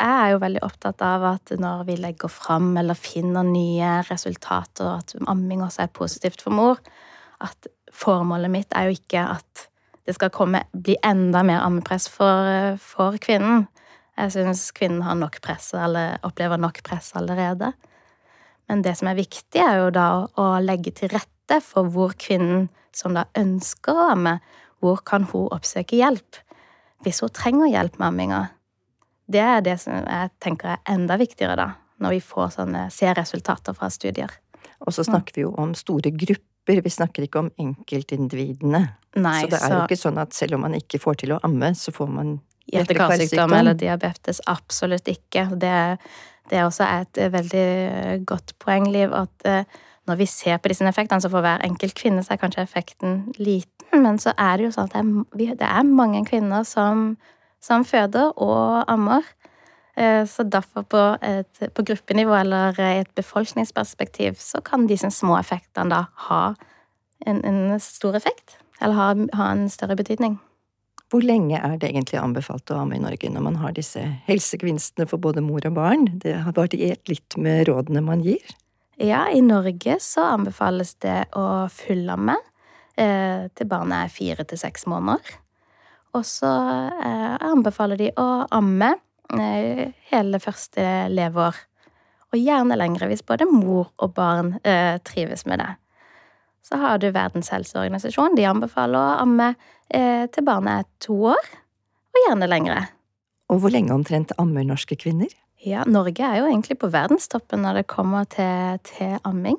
Jeg 0.00 0.14
er 0.18 0.32
jo 0.32 0.40
veldig 0.42 0.62
opptatt 0.66 1.02
av 1.06 1.24
at 1.28 1.52
når 1.62 1.84
vi 1.86 1.98
legger 2.00 2.30
fram 2.32 2.72
eller 2.80 2.98
finner 2.98 3.46
nye 3.46 4.00
resultater, 4.08 4.98
at 4.98 5.14
amming 5.30 5.62
også 5.62 5.84
er 5.84 5.92
positivt 5.94 6.42
for 6.42 6.54
mor, 6.54 6.80
at 7.42 7.68
formålet 7.92 8.50
mitt 8.50 8.74
er 8.74 8.88
jo 8.88 8.96
ikke 8.96 9.22
at 9.36 9.68
det 10.06 10.16
skal 10.16 10.32
komme, 10.34 10.64
bli 10.74 10.96
enda 11.06 11.44
mer 11.46 11.62
ammepress 11.62 12.08
for, 12.10 12.74
for 12.82 13.18
kvinnen. 13.22 13.68
Jeg 14.18 14.34
syns 14.34 14.64
kvinnen 14.74 15.04
har 15.06 15.14
nok 15.18 15.38
press, 15.44 15.70
eller 15.78 16.16
opplever 16.26 16.58
nok 16.58 16.82
press 16.86 17.12
allerede. 17.18 17.70
Men 18.68 18.82
det 18.82 18.96
som 18.98 19.10
er 19.10 19.20
viktig, 19.20 19.60
er 19.62 19.84
jo 19.84 19.92
da 19.94 20.08
å 20.26 20.48
legge 20.62 20.94
til 20.98 21.12
rette 21.14 21.60
for 21.62 21.86
hvor 21.92 22.16
kvinnen 22.18 22.66
som 22.96 23.14
da 23.16 23.28
ønsker 23.38 23.94
å 23.94 24.08
amme, 24.16 24.40
hvor 24.82 25.04
kan 25.06 25.28
hun 25.30 25.52
oppsøke 25.54 26.00
hjelp 26.00 26.42
hvis 27.02 27.22
hun 27.22 27.32
trenger 27.34 27.70
hjelp 27.70 27.96
med 27.98 28.08
amminga. 28.08 28.40
Det 29.32 29.42
er 29.42 29.64
det 29.64 29.78
som 29.80 29.96
jeg 29.96 30.32
tenker 30.42 30.74
er 30.74 30.80
enda 30.92 31.18
viktigere, 31.20 31.56
da, 31.58 31.68
når 32.02 32.16
vi 32.16 32.22
får 32.32 32.56
sånne, 32.58 32.86
ser 32.92 33.16
resultater 33.18 33.76
fra 33.76 33.90
studier. 33.92 34.32
Og 34.82 34.94
så 34.94 35.04
snakker 35.06 35.38
vi 35.38 35.44
jo 35.46 35.52
om 35.60 35.74
store 35.78 36.10
grupper, 36.10 36.80
vi 36.82 36.90
snakker 36.92 37.26
ikke 37.26 37.42
om 37.42 37.52
enkeltindividene. 37.60 38.82
Nei, 39.22 39.36
så 39.44 39.52
det 39.52 39.60
er 39.60 39.66
så... 39.66 39.76
jo 39.76 39.84
ikke 39.86 40.00
sånn 40.00 40.20
at 40.22 40.34
selv 40.36 40.58
om 40.58 40.66
man 40.66 40.76
ikke 40.78 41.00
får 41.02 41.22
til 41.22 41.36
å 41.36 41.40
amme, 41.46 41.72
så 41.78 41.94
får 41.94 42.10
man 42.10 42.36
Hjerte-karsykdom 42.72 43.52
eller 43.56 43.74
diabetes. 43.74 44.40
Absolutt 44.48 45.08
ikke. 45.10 45.48
Det, 45.60 45.72
det 46.50 46.58
er 46.58 46.68
også 46.68 46.86
et 46.86 47.18
veldig 47.32 48.22
godt 48.28 48.54
poeng, 48.62 48.86
Liv, 48.92 49.12
at 49.16 49.48
eh, 49.48 49.80
når 50.08 50.18
vi 50.18 50.26
ser 50.30 50.58
på 50.62 50.70
disse 50.70 50.86
effektene, 50.88 51.22
så 51.22 51.30
for 51.30 51.44
hver 51.44 51.62
enkelt 51.66 51.94
kvinne 51.98 52.22
så 52.24 52.34
er 52.34 52.42
kanskje 52.42 52.64
effekten 52.64 53.20
liten, 53.38 54.02
men 54.02 54.18
så 54.22 54.34
er 54.38 54.58
det 54.58 54.68
jo 54.68 54.74
sånn 54.74 54.90
at 54.90 54.96
det 55.36 55.50
er, 55.50 55.58
det 55.60 55.68
er 55.68 55.86
mange 55.86 56.24
kvinner 56.26 56.66
som, 56.66 57.12
som, 57.62 57.86
føder 57.86 58.34
og 58.42 58.84
ammer. 58.90 59.26
Eh, 59.96 60.22
så 60.28 60.44
derfor 60.48 60.86
på, 60.88 61.00
et, 61.22 61.64
på 61.74 61.84
gruppenivå 61.88 62.34
eller 62.40 62.78
i 62.80 63.02
et 63.02 63.10
befolkningsperspektiv 63.18 64.38
så 64.40 64.62
kan 64.64 64.88
disse 64.88 65.10
små 65.12 65.36
effektene 65.38 65.92
da 65.92 66.04
ha 66.28 66.44
en, 67.26 67.42
en 67.44 67.80
stor 67.80 68.16
effekt. 68.18 68.56
Eller 68.80 68.98
ha, 68.98 69.12
ha 69.38 69.52
en 69.52 69.68
større 69.70 69.96
betydning. 69.96 70.40
Hvor 71.12 71.20
lenge 71.20 71.58
er 71.60 71.76
det 71.76 71.90
egentlig 71.90 72.16
anbefalt 72.22 72.70
å 72.72 72.78
amme 72.80 72.96
i 72.96 73.02
Norge 73.02 73.28
når 73.28 73.44
man 73.44 73.58
har 73.60 73.74
disse 73.76 74.00
helsegevinstene 74.24 75.04
for 75.10 75.20
både 75.20 75.42
mor 75.44 75.60
og 75.68 75.76
barn? 75.76 76.06
Det 76.22 76.38
har 76.46 76.56
variert 76.56 77.04
litt 77.10 77.36
med 77.36 77.66
rådene 77.68 78.00
man 78.06 78.24
gir? 78.24 78.40
Ja, 78.96 79.26
i 79.28 79.42
Norge 79.44 79.98
så 80.00 80.24
anbefales 80.32 80.94
det 81.04 81.26
å 81.36 81.68
fullamme 81.72 82.38
eh, 82.96 83.44
til 83.52 83.68
barnet 83.68 84.06
er 84.06 84.14
fire 84.14 84.46
til 84.48 84.60
seks 84.62 84.88
måneder. 84.88 85.36
Og 86.12 86.24
så 86.28 86.48
eh, 87.02 87.36
anbefaler 87.40 88.00
de 88.00 88.10
å 88.20 88.28
amme 88.52 88.94
eh, 89.38 89.92
hele 90.10 90.40
første 90.42 90.84
leveår. 91.12 91.60
Og 92.32 92.40
gjerne 92.40 92.76
lengre 92.76 93.08
hvis 93.10 93.24
både 93.24 93.48
mor 93.48 93.90
og 94.00 94.14
barn 94.16 94.54
eh, 94.64 94.98
trives 95.04 95.46
med 95.48 95.62
det. 95.62 95.70
Så 96.62 96.78
har 96.80 97.00
du 97.02 97.08
Verdens 97.12 97.50
helseorganisasjon. 97.52 98.36
De 98.38 98.46
anbefaler 98.48 98.98
å 98.98 99.22
amme 99.24 99.52
eh, 99.92 100.28
til 100.32 100.46
barnet 100.46 100.84
er 100.84 100.90
to 101.02 101.16
år, 101.32 101.52
og 102.12 102.26
gjerne 102.28 102.48
lengre. 102.48 102.84
Og 103.52 103.64
hvor 103.64 103.72
lenge 103.74 103.92
omtrent 103.92 104.32
ammer 104.40 104.64
norske 104.64 104.96
kvinner? 104.96 105.32
Ja, 105.62 105.84
Norge 105.86 106.26
er 106.26 106.40
jo 106.40 106.48
egentlig 106.48 106.78
på 106.80 106.90
verdenstoppen 106.90 107.62
når 107.62 107.82
det 107.82 107.90
kommer 107.92 108.24
til, 108.30 108.80
til 108.88 109.18
amming. 109.28 109.58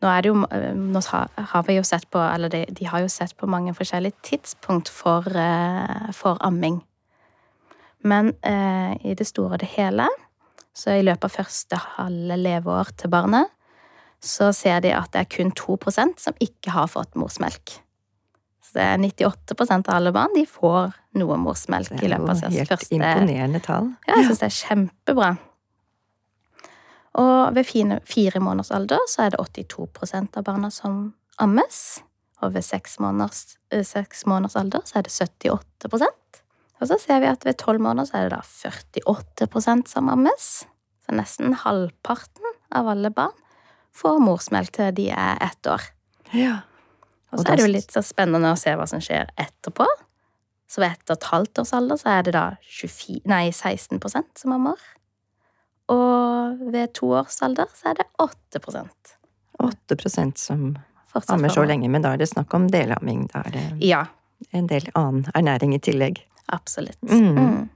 Nå, 0.00 0.08
er 0.08 0.24
det 0.24 0.30
jo, 0.30 0.38
eh, 0.48 0.72
nå 0.72 1.00
har 1.52 1.66
vi 1.66 1.76
jo 1.76 1.84
sett 1.84 2.06
på, 2.10 2.20
eller 2.24 2.52
de, 2.52 2.64
de 2.72 2.88
har 2.88 3.02
jo 3.04 3.10
sett 3.12 3.36
på 3.36 3.48
mange 3.50 3.74
forskjellige 3.76 4.16
tidspunkt 4.24 4.88
for, 4.88 5.26
eh, 5.36 6.08
for 6.16 6.40
amming. 6.40 6.80
Men 8.00 8.32
eh, 8.42 8.96
i 9.04 9.14
det 9.14 9.26
store 9.28 9.58
og 9.58 9.60
det 9.60 9.74
hele, 9.76 10.08
så 10.72 10.96
i 10.96 11.04
løpet 11.04 11.26
av 11.28 11.34
første 11.34 11.80
halve 11.98 12.38
leveår 12.40 12.94
til 12.96 13.12
barnet, 13.12 13.52
så 14.20 14.50
ser 14.56 14.80
de 14.84 14.92
at 14.96 15.12
det 15.12 15.24
er 15.24 15.30
kun 15.32 15.52
2% 15.56 16.20
som 16.20 16.36
ikke 16.40 16.72
har 16.72 16.88
fått 16.92 17.16
morsmelk. 17.18 17.76
Så 18.64 18.76
det 18.78 18.86
er 18.86 18.98
98 19.02 19.56
av 19.80 19.94
alle 19.96 20.12
barn 20.14 20.32
de 20.36 20.46
får 20.48 20.92
noe 21.20 21.36
morsmelk 21.40 21.92
i 21.98 22.08
løpet 22.08 22.28
av 22.28 22.40
første... 22.40 22.50
Det 22.52 22.60
er 22.60 22.68
jo 22.68 22.70
helt 22.70 22.92
imponerende 22.96 23.60
tall. 23.64 23.92
Ja, 24.06 24.20
jeg 24.20 24.28
syns 24.30 24.42
det 24.44 24.48
er 24.48 24.58
kjempebra. 24.60 25.30
Og 27.18 27.54
ved 27.56 27.66
fire, 27.66 28.40
måneders 28.40 28.70
alder 28.70 29.00
så 29.10 29.26
er 29.26 29.34
det 29.34 29.40
82% 29.42 30.38
av 30.38 30.46
barna 30.46 30.70
som 30.70 31.12
ammes. 31.42 32.00
Og 32.40 32.54
ved 32.54 32.64
seks 32.64 32.98
måneders, 33.02 33.56
eh, 33.70 33.84
seks 33.84 34.24
måneders 34.26 34.56
alder 34.56 34.84
så 34.86 34.98
er 34.98 35.02
det 35.02 35.12
78% 35.12 36.42
Og 36.80 36.88
så 36.88 36.96
ser 36.96 37.20
vi 37.20 37.26
at 37.26 37.44
ved 37.44 37.58
tolv 37.60 37.80
måneder 37.80 38.08
så 38.08 38.16
er 38.16 38.28
det 38.28 38.38
da 38.38 38.40
48% 38.40 39.88
som 39.88 40.08
ammes. 40.08 40.64
Så 41.04 41.12
nesten 41.12 41.52
halvparten 41.52 42.54
av 42.72 42.88
alle 42.88 43.10
barn 43.10 43.36
får 43.92 44.20
morsmelk 44.22 44.72
til 44.72 44.94
de 44.96 45.10
er 45.10 45.36
ett 45.44 45.66
år. 45.66 45.82
Ja. 46.32 46.62
Og 47.32 47.42
så 47.42 47.52
er 47.52 47.60
det 47.60 47.66
jo 47.66 47.74
litt 47.74 47.92
så 47.92 48.02
spennende 48.02 48.54
å 48.54 48.58
se 48.58 48.72
hva 48.78 48.86
som 48.88 49.02
skjer 49.02 49.28
etterpå. 49.36 49.84
Så 50.70 50.80
ved 50.80 50.94
ett 50.94 51.10
og 51.10 51.18
et 51.18 51.28
halvt 51.32 51.62
års 51.62 51.74
alder 51.76 52.00
så 52.00 52.12
er 52.14 52.26
det 52.26 52.34
da 52.38 52.44
24, 52.62 53.20
nei, 53.30 53.50
16% 53.50 54.40
som 54.40 54.54
ammer. 54.54 54.78
Og 55.90 56.60
ved 56.72 56.92
to 56.94 57.10
års 57.18 57.40
alder 57.42 57.70
så 57.74 57.90
er 57.92 58.00
det 58.00 58.06
8 58.22 58.60
8% 59.60 60.38
som 60.38 60.78
fortsatt 61.10 61.34
ammer 61.34 61.52
så 61.52 61.64
lenge, 61.66 61.88
men 61.90 62.02
da 62.04 62.14
er 62.14 62.22
det 62.22 62.30
snakk 62.30 62.54
om 62.56 62.68
delamming. 62.70 63.26
Da 63.32 63.42
er 63.46 63.56
det 63.56 63.64
Ja, 63.84 64.06
en 64.52 64.66
del 64.70 64.86
annen 64.94 65.26
ernæring 65.34 65.74
i 65.74 65.78
tillegg. 65.78 66.22
absolutt. 66.48 67.02
Mm. 67.02 67.36
Mm. 67.36 67.68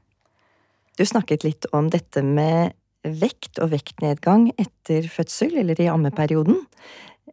Du 0.96 1.04
snakket 1.04 1.44
litt 1.44 1.66
om 1.72 1.90
dette 1.90 2.22
med 2.22 2.72
vekt 3.04 3.58
og 3.58 3.70
vektnedgang 3.70 4.52
etter 4.58 5.08
fødsel, 5.08 5.56
eller 5.58 5.80
i 5.80 5.88
ammeperioden. 5.88 6.64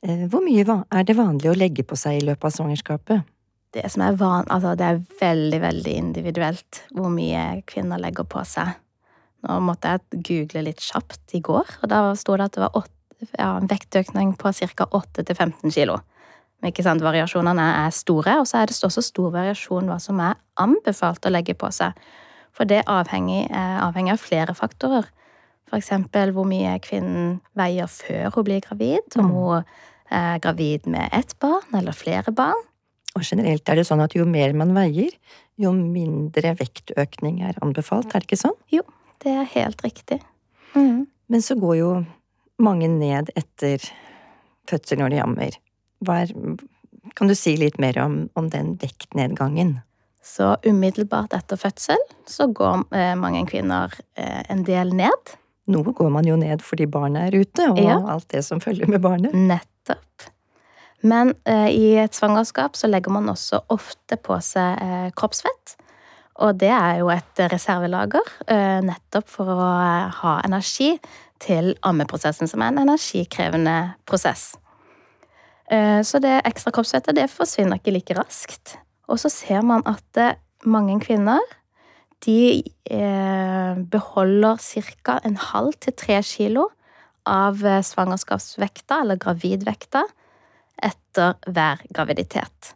Eh, 0.04 0.28
Hvor 0.28 0.42
mye 0.44 0.66
er 0.92 1.04
det 1.04 1.16
vanlig 1.16 1.50
å 1.52 1.58
legge 1.58 1.84
på 1.84 1.96
seg 1.96 2.22
i 2.22 2.26
løpet 2.26 2.44
av 2.46 2.52
svangerskapet? 2.52 3.24
Det 3.72 3.90
som 3.92 4.02
er 4.04 4.18
van, 4.20 4.46
altså 4.52 4.76
det 4.76 4.86
er 4.86 5.04
veldig, 5.22 5.62
veldig 5.62 5.94
individuelt 5.96 6.82
hvor 6.92 7.10
mye 7.10 7.62
kvinner 7.66 8.02
legger 8.02 8.28
på 8.28 8.44
seg. 8.46 8.74
Nå 9.48 9.58
måtte 9.66 9.96
jeg 9.96 10.22
google 10.28 10.66
litt 10.68 10.82
kjapt 10.86 11.34
i 11.38 11.42
går, 11.44 11.78
og 11.82 11.90
da 11.90 12.02
sto 12.18 12.38
det 12.38 12.50
at 12.50 12.58
det 12.58 12.64
var 12.66 12.76
8, 12.84 12.92
ja, 13.38 13.52
en 13.58 13.70
vektøkning 13.70 14.36
på 14.38 14.54
ca. 14.54 14.88
8-15 14.88 15.74
kilo. 15.74 16.00
Men 16.62 16.70
ikke 16.70 16.86
sant, 16.86 17.02
variasjonene 17.02 17.64
er 17.88 17.94
store, 17.96 18.38
og 18.42 18.46
så 18.50 18.62
er 18.62 18.70
det 18.70 18.78
også 18.86 19.02
stor 19.02 19.32
variasjon 19.34 19.90
hva 19.90 19.98
som 20.02 20.22
er 20.22 20.38
anbefalt 20.62 21.26
å 21.26 21.34
legge 21.34 21.56
på 21.58 21.72
seg. 21.74 21.98
For 22.54 22.70
det 22.70 22.84
avhenger, 22.92 23.48
er 23.50 23.82
avhengig 23.88 24.14
av 24.14 24.22
flere 24.22 24.54
faktorer. 24.58 25.08
Eksempel 25.72 26.34
hvor 26.36 26.44
mye 26.46 26.76
kvinnen 26.84 27.38
veier 27.58 27.88
før 27.90 28.34
hun 28.36 28.46
blir 28.46 28.60
gravid, 28.62 29.16
om 29.18 29.32
hun 29.32 29.70
er 30.12 30.42
gravid 30.44 30.90
med 30.92 31.10
ett 31.16 31.34
barn 31.40 31.80
eller 31.80 31.96
flere 31.96 32.34
barn. 32.36 32.60
Og 33.16 33.24
generelt 33.24 33.68
er 33.72 33.80
det 33.80 33.88
sånn 33.88 34.04
at 34.04 34.14
jo 34.16 34.28
mer 34.28 34.54
man 34.56 34.76
veier, 34.76 35.16
jo 35.60 35.72
mindre 35.76 36.54
vektøkning 36.60 37.42
er 37.48 37.58
anbefalt, 37.64 38.12
er 38.12 38.22
det 38.22 38.30
ikke 38.30 38.44
sånn? 38.44 38.58
Jo, 38.72 38.84
det 39.24 39.32
er 39.32 39.50
helt 39.56 39.84
riktig. 39.86 40.20
Mm. 40.76 41.06
Men 41.32 41.42
så 41.42 41.56
går 41.60 41.76
jo 41.80 41.92
mange 42.62 42.88
ned 42.92 43.32
etter 43.40 43.84
fødsel 44.70 45.02
når 45.02 45.14
de 45.16 45.22
ammer. 45.24 45.58
Hva 46.06 46.22
er, 46.24 46.34
kan 47.18 47.30
du 47.30 47.36
si 47.38 47.56
litt 47.60 47.80
mer 47.82 47.98
om, 48.04 48.24
om 48.40 48.50
den 48.54 48.76
vektnedgangen? 48.82 49.80
Så 50.24 50.54
umiddelbart 50.68 51.34
etter 51.34 51.58
fødsel 51.58 52.02
så 52.30 52.46
går 52.54 52.84
eh, 52.94 53.14
mange 53.18 53.42
kvinner 53.50 53.94
eh, 54.16 54.44
en 54.54 54.62
del 54.68 54.94
ned. 54.98 55.34
Noe 55.72 55.94
går 55.98 56.12
man 56.14 56.28
jo 56.28 56.36
ned 56.38 56.62
fordi 56.66 56.86
barnet 56.90 57.30
er 57.32 57.42
ute, 57.42 57.68
og 57.72 57.80
Ja. 57.82 57.98
alt 58.14 58.28
det 58.34 58.44
som 58.46 58.62
følger 58.62 58.90
med 58.90 59.02
barnet. 59.02 59.34
Nettopp. 59.34 60.28
Men 61.02 61.34
eh, 61.50 61.70
i 61.74 61.86
et 61.98 62.14
svangerskap 62.14 62.78
så 62.78 62.90
legger 62.90 63.14
man 63.14 63.30
også 63.34 63.64
ofte 63.74 64.18
på 64.22 64.38
seg 64.46 64.78
eh, 64.82 65.10
kroppsfett. 65.18 65.76
Og 66.40 66.58
det 66.58 66.70
er 66.72 67.00
jo 67.02 67.10
et 67.10 67.42
reservelager, 67.52 68.24
eh, 68.48 68.80
nettopp 68.82 69.28
for 69.28 69.46
å 69.52 69.68
eh, 69.82 70.10
ha 70.22 70.42
energi 70.46 71.00
til 71.40 71.76
ammeprosessen, 71.84 72.48
som 72.48 72.62
er 72.62 72.72
en 72.72 72.84
energikrevende 72.88 73.96
prosess. 74.06 74.56
Eh, 75.70 76.02
Så 76.04 76.20
det 76.22 76.42
ekstra 76.46 76.72
kroppsfettet 76.72 77.16
det 77.16 77.30
forsvinner 77.30 77.78
ikke 77.80 77.94
like 77.94 78.16
raskt. 78.18 78.78
Og 79.10 79.20
så 79.20 79.30
ser 79.30 79.62
man 79.62 79.84
at 79.86 80.38
mange 80.66 81.00
kvinner 81.02 81.40
de 82.26 82.64
eh, 82.86 83.76
beholder 83.92 84.58
ca. 85.04 85.20
en 85.24 85.36
halv 85.36 85.74
til 85.80 85.94
tre 85.94 86.22
kilo 86.24 86.68
av 87.26 87.58
svangerskapsvekta, 87.58 89.02
eller 89.02 89.16
gravidvekta, 89.18 90.04
etter 90.82 91.36
hver 91.48 91.82
graviditet. 91.94 92.74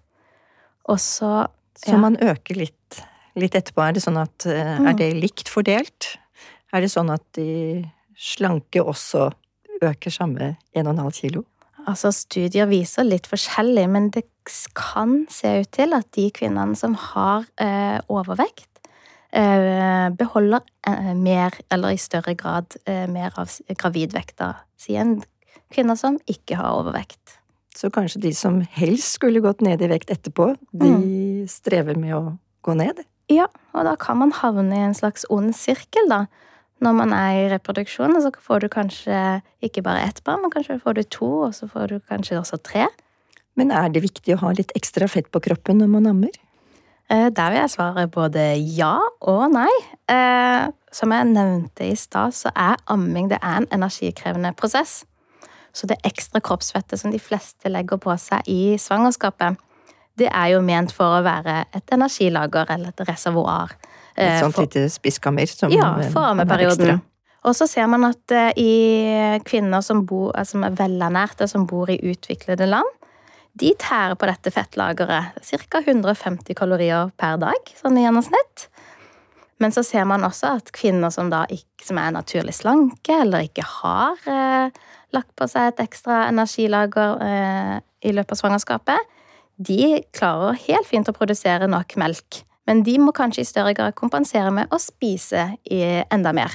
Og 0.90 0.98
så 1.00 1.48
Så 1.78 1.92
Ja. 1.92 1.98
man 1.98 2.16
øker 2.16 2.56
litt, 2.56 2.85
litt 3.36 3.56
etterpå. 3.56 3.82
Er 3.88 3.94
det 3.98 4.04
sånn 4.04 4.18
at 4.22 4.46
eh, 4.46 4.76
Er 4.80 4.94
Mm. 4.94 4.98
det 4.98 5.14
likt 5.22 5.50
fordelt? 5.50 6.18
Er 6.74 6.82
det 6.82 6.90
sånn 6.92 7.12
at 7.14 7.24
de 7.34 7.86
slanke 8.18 8.82
også 8.84 9.32
øker 9.82 10.12
samme 10.12 10.58
1,5 10.76 11.12
kilo? 11.14 11.44
Altså, 11.88 12.10
studier 12.12 12.66
viser 12.66 13.04
litt 13.04 13.28
forskjellig, 13.28 13.88
men 13.90 14.10
det 14.10 14.24
kan 14.74 15.28
se 15.30 15.62
ut 15.62 15.72
til 15.72 15.94
at 15.94 16.12
de 16.14 16.32
kvinnene 16.32 16.76
som 16.76 16.96
har 16.96 17.46
eh, 17.62 18.00
overvekt, 18.10 18.70
eh, 19.34 20.10
beholder 20.10 20.62
eh, 20.88 21.14
mer, 21.14 21.52
eller 21.72 21.90
i 21.94 21.98
større 21.98 22.36
grad, 22.36 22.76
eh, 22.88 23.06
mer 23.08 23.32
av 23.38 23.48
gravidvekta 23.70 24.56
si 24.78 24.94
enn 24.96 25.24
kvinner 25.74 25.96
som 25.98 26.18
ikke 26.28 26.56
har 26.58 26.74
overvekt. 26.82 27.38
Så 27.76 27.90
kanskje 27.92 28.22
de 28.22 28.34
som 28.34 28.62
helst 28.62 29.18
skulle 29.20 29.42
gått 29.44 29.62
ned 29.62 29.82
i 29.82 29.88
vekt 29.92 30.10
etterpå, 30.10 30.56
de 30.74 30.90
Mm. 30.90 31.48
strever 31.48 31.98
med 31.98 32.14
å 32.16 32.38
gå 32.64 32.76
ned? 32.76 33.04
Ja, 33.32 33.48
og 33.74 33.88
da 33.88 33.96
kan 34.00 34.20
man 34.22 34.34
havne 34.38 34.76
i 34.78 34.86
en 34.86 34.98
slags 34.98 35.26
ond 35.34 35.54
sirkel, 35.58 36.10
da. 36.12 36.26
Når 36.84 36.94
man 36.98 37.14
er 37.16 37.38
i 37.40 37.50
reproduksjon, 37.54 38.18
så 38.22 38.30
får 38.44 38.66
du 38.66 38.68
kanskje 38.70 39.20
ikke 39.64 39.82
bare 39.86 40.04
ett 40.06 40.22
barn, 40.28 40.44
men 40.44 40.52
kanskje 40.54 40.82
får 40.84 40.98
du 40.98 41.04
to, 41.04 41.30
og 41.48 41.56
så 41.56 41.70
får 41.72 41.94
du 41.94 42.00
kanskje 42.00 42.38
også 42.42 42.60
tre. 42.62 42.86
Men 43.56 43.72
er 43.72 43.88
det 43.90 44.04
viktig 44.04 44.36
å 44.36 44.42
ha 44.44 44.52
litt 44.54 44.74
ekstra 44.76 45.08
fett 45.10 45.32
på 45.32 45.42
kroppen 45.42 45.80
når 45.80 45.94
man 45.94 46.10
ammer? 46.12 46.36
Eh, 47.10 47.30
Der 47.30 47.52
vil 47.52 47.62
jeg 47.62 47.70
svare 47.70 48.08
både 48.12 48.44
ja 48.76 49.00
og 49.22 49.52
nei. 49.54 49.72
Eh, 50.10 50.72
Som 50.92 51.12
jeg 51.12 51.28
nevnte 51.28 51.84
i 51.84 51.96
stad, 51.96 52.32
så 52.32 52.52
er 52.56 52.78
amming 52.88 53.28
det 53.30 53.40
er 53.42 53.58
en 53.58 53.68
energikrevende 53.72 54.54
prosess. 54.56 55.04
Så 55.74 55.88
det 55.88 55.98
ekstra 56.08 56.40
kroppsfettet 56.40 57.00
som 57.00 57.12
de 57.12 57.20
fleste 57.20 57.68
legger 57.70 57.98
på 57.98 58.16
seg 58.18 58.48
i 58.48 58.78
svangerskapet, 58.80 59.58
det 60.20 60.30
er 60.32 60.54
jo 60.54 60.62
ment 60.64 60.94
for 60.96 61.18
å 61.18 61.24
være 61.26 61.66
et 61.76 61.96
energilager 61.96 62.70
eller 62.72 62.94
et 62.94 63.04
reservoar. 63.10 63.76
Et 64.16 64.24
eh, 64.30 64.40
sånt 64.40 64.56
for- 64.56 64.68
lite 64.68 64.88
spiskammer 64.90 65.50
som 65.52 65.72
Ja, 65.72 65.94
for 66.14 66.32
ammeperioden. 66.32 67.02
Og 67.46 67.54
så 67.54 67.68
ser 67.70 67.88
man 67.88 68.08
at 68.08 68.32
eh, 68.32 68.52
i 68.58 69.40
kvinner 69.46 69.84
som, 69.86 70.06
bor, 70.06 70.32
eh, 70.38 70.48
som 70.48 70.64
er 70.64 70.78
velernærte, 70.78 71.48
som 71.48 71.68
bor 71.70 71.92
i 71.92 72.00
utviklede 72.00 72.68
land, 72.70 72.88
de 73.56 73.72
tærer 73.80 74.18
på 74.20 74.28
dette 74.28 74.52
fettlageret. 74.52 75.38
Ca. 75.70 75.80
150 75.80 76.56
kalorier 76.58 77.12
per 77.18 77.38
dag, 77.40 77.70
sånn 77.80 78.00
i 78.00 78.04
gjennomsnitt. 78.04 78.68
Men 79.64 79.72
så 79.72 79.86
ser 79.88 80.04
man 80.10 80.26
også 80.28 80.58
at 80.58 80.72
kvinner 80.76 81.14
som 81.14 81.32
ikke 81.32 81.86
som 81.86 82.00
er 82.02 82.12
naturlig 82.12 82.56
slanke, 82.58 83.22
eller 83.22 83.46
ikke 83.48 83.64
har 83.64 84.20
eh, 84.28 84.70
lagt 85.16 85.32
på 85.38 85.48
seg 85.48 85.70
et 85.70 85.84
ekstra 85.86 86.26
energilager 86.28 87.22
eh, 87.24 87.78
i 88.04 88.12
løpet 88.12 88.36
av 88.36 88.42
svangerskapet, 88.42 89.14
de 89.58 90.04
klarer 90.16 90.58
helt 90.68 90.88
fint 90.90 91.08
å 91.10 91.16
produsere 91.16 91.70
nok 91.72 91.96
melk. 92.00 92.42
Men 92.66 92.82
de 92.84 92.98
må 93.00 93.14
kanskje 93.16 93.44
i 93.44 93.48
større 93.48 93.76
grad 93.78 93.96
kompensere 93.98 94.52
med 94.54 94.72
å 94.74 94.80
spise 94.82 95.52
enda 95.66 96.34
mer. 96.34 96.54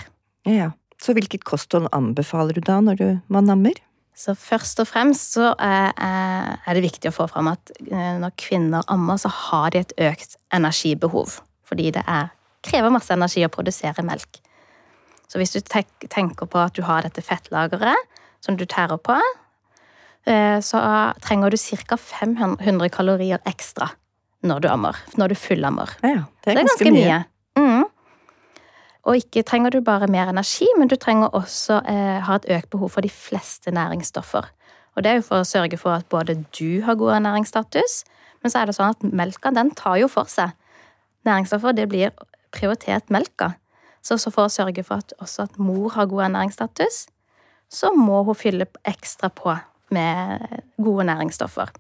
Ja, 0.49 0.73
Så 1.01 1.15
hvilket 1.17 1.47
kosthold 1.49 1.89
anbefaler 1.97 2.53
du 2.53 2.61
da 2.61 2.75
når 2.85 2.97
du, 2.99 3.07
man 3.33 3.49
ammer? 3.49 3.79
Så 4.13 4.35
først 4.37 4.83
og 4.83 4.89
fremst 4.91 5.39
så 5.39 5.55
er 5.57 6.75
det 6.77 6.83
viktig 6.85 7.09
å 7.09 7.15
få 7.15 7.25
fram 7.31 7.49
at 7.55 7.73
eh, 7.87 8.19
når 8.21 8.35
kvinner 8.37 8.85
ammer, 8.93 9.17
så 9.17 9.31
har 9.33 9.73
de 9.73 9.81
et 9.81 9.95
økt 10.11 10.37
energibehov. 10.53 11.39
Fordi 11.65 11.89
det 11.95 12.03
er, 12.05 12.29
krever 12.67 12.93
masse 12.93 13.15
energi 13.15 13.47
å 13.47 13.53
produsere 13.53 14.05
melk. 14.05 14.43
Så 15.31 15.41
hvis 15.41 15.55
du 15.55 15.61
tenker 15.65 16.51
på 16.51 16.61
at 16.61 16.77
du 16.77 16.83
har 16.85 17.07
dette 17.07 17.25
fettlageret 17.25 18.21
som 18.45 18.59
du 18.61 18.67
tærer 18.69 19.01
på, 19.01 19.17
eh, 19.17 19.39
så 20.61 20.81
trenger 21.25 21.51
du 21.51 21.57
ca. 21.57 21.97
500 21.97 22.91
kalorier 22.93 23.41
ekstra 23.49 23.89
når 24.47 24.61
du 24.61 24.69
ammer. 24.69 24.97
Når 25.17 25.33
du 25.33 25.35
fullammer. 25.35 25.91
Ja, 26.03 26.27
det 26.45 26.53
er, 26.53 26.61
ganske, 26.61 26.85
det 26.85 26.91
er 26.91 26.93
ganske 26.93 26.93
mye. 26.93 27.19
mye. 27.57 27.71
Mm. 27.81 27.85
Og 29.09 29.17
ikke 29.17 29.43
trenger 29.43 29.73
du 29.73 29.81
bare 29.85 30.09
mer 30.13 30.31
energi, 30.33 30.69
men 30.79 30.89
du 30.89 30.97
trenger 31.01 31.33
også 31.37 31.81
eh, 31.89 32.21
ha 32.25 32.37
et 32.37 32.49
økt 32.53 32.71
behov 32.73 32.93
for 32.97 33.05
de 33.05 33.11
fleste 33.13 33.73
næringsstoffer. 33.73 34.49
Og 34.97 35.05
det 35.05 35.11
er 35.11 35.21
jo 35.21 35.27
for 35.29 35.41
å 35.41 35.49
sørge 35.49 35.79
for 35.81 35.97
at 35.97 36.09
både 36.13 36.43
du 36.57 36.83
har 36.85 36.99
god 37.01 37.17
ernæringsstatus, 37.21 38.03
men 38.43 38.53
så 38.53 38.61
er 38.61 38.69
det 38.69 38.77
sånn 38.77 38.93
at 38.93 39.05
melka 39.05 39.53
den 39.57 39.73
tar 39.77 40.01
jo 40.01 40.09
for 40.11 40.29
seg. 40.29 40.53
Næringsstoffer 41.29 41.77
det 41.77 41.89
blir 41.89 42.13
prioritert 42.53 43.13
melka. 43.13 43.55
Så, 44.03 44.17
så 44.17 44.33
for 44.33 44.49
å 44.49 44.53
sørge 44.53 44.85
for 44.85 45.05
at 45.05 45.13
også 45.21 45.49
at 45.49 45.59
mor 45.61 45.93
har 45.97 46.09
god 46.09 46.31
ernæringsstatus, 46.31 47.07
så 47.71 47.93
må 47.95 48.23
hun 48.27 48.37
fylle 48.37 48.67
ekstra 48.89 49.29
på 49.33 49.53
med 49.95 50.63
gode 50.83 51.07
næringsstoffer. 51.09 51.73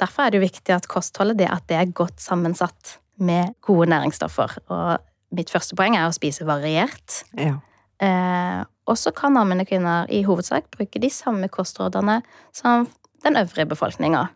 Derfor 0.00 0.26
er 0.26 0.34
det 0.34 0.42
viktig 0.42 0.74
at 0.74 0.88
kostholdet 0.90 1.38
det, 1.38 1.48
at 1.50 1.66
det 1.70 1.78
er 1.78 1.92
godt 1.94 2.22
sammensatt 2.22 2.98
med 3.22 3.54
gode 3.62 3.86
næringsstoffer. 3.92 4.56
Og 4.74 4.98
mitt 5.34 5.52
første 5.52 5.76
poeng 5.78 5.96
er 5.98 6.08
å 6.08 6.14
spise 6.14 6.46
variert. 6.48 7.22
Ja. 7.38 7.60
Eh, 8.02 8.62
og 8.90 8.98
så 8.98 9.14
kan 9.16 9.38
ammende 9.38 9.66
kvinner 9.68 10.10
i 10.12 10.24
hovedsak 10.26 10.66
bruke 10.74 11.00
de 11.00 11.10
samme 11.12 11.48
kostrådene 11.48 12.20
som 12.52 12.88
den 13.24 13.38
øvrige 13.40 13.70
befolkninga. 13.70 14.26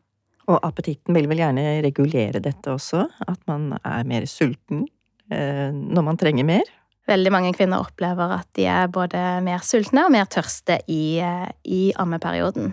Og 0.49 0.63
appetitten 0.65 1.17
vil 1.17 1.29
vel 1.29 1.43
gjerne 1.43 1.67
regulere 1.85 2.41
dette 2.41 2.73
også? 2.73 3.05
At 3.29 3.41
man 3.51 3.75
er 3.83 4.07
mer 4.09 4.25
sulten 4.31 4.87
eh, 5.33 5.69
når 5.75 6.07
man 6.07 6.21
trenger 6.21 6.47
mer? 6.49 6.71
Veldig 7.09 7.33
mange 7.33 7.55
kvinner 7.57 7.85
opplever 7.85 8.35
at 8.39 8.49
de 8.57 8.67
er 8.69 8.89
både 8.93 9.21
mer 9.45 9.65
sultne 9.65 10.07
og 10.07 10.13
mer 10.13 10.29
tørste 10.29 10.79
i, 10.93 11.19
eh, 11.25 11.49
i 11.65 11.83
ammeperioden. 11.97 12.73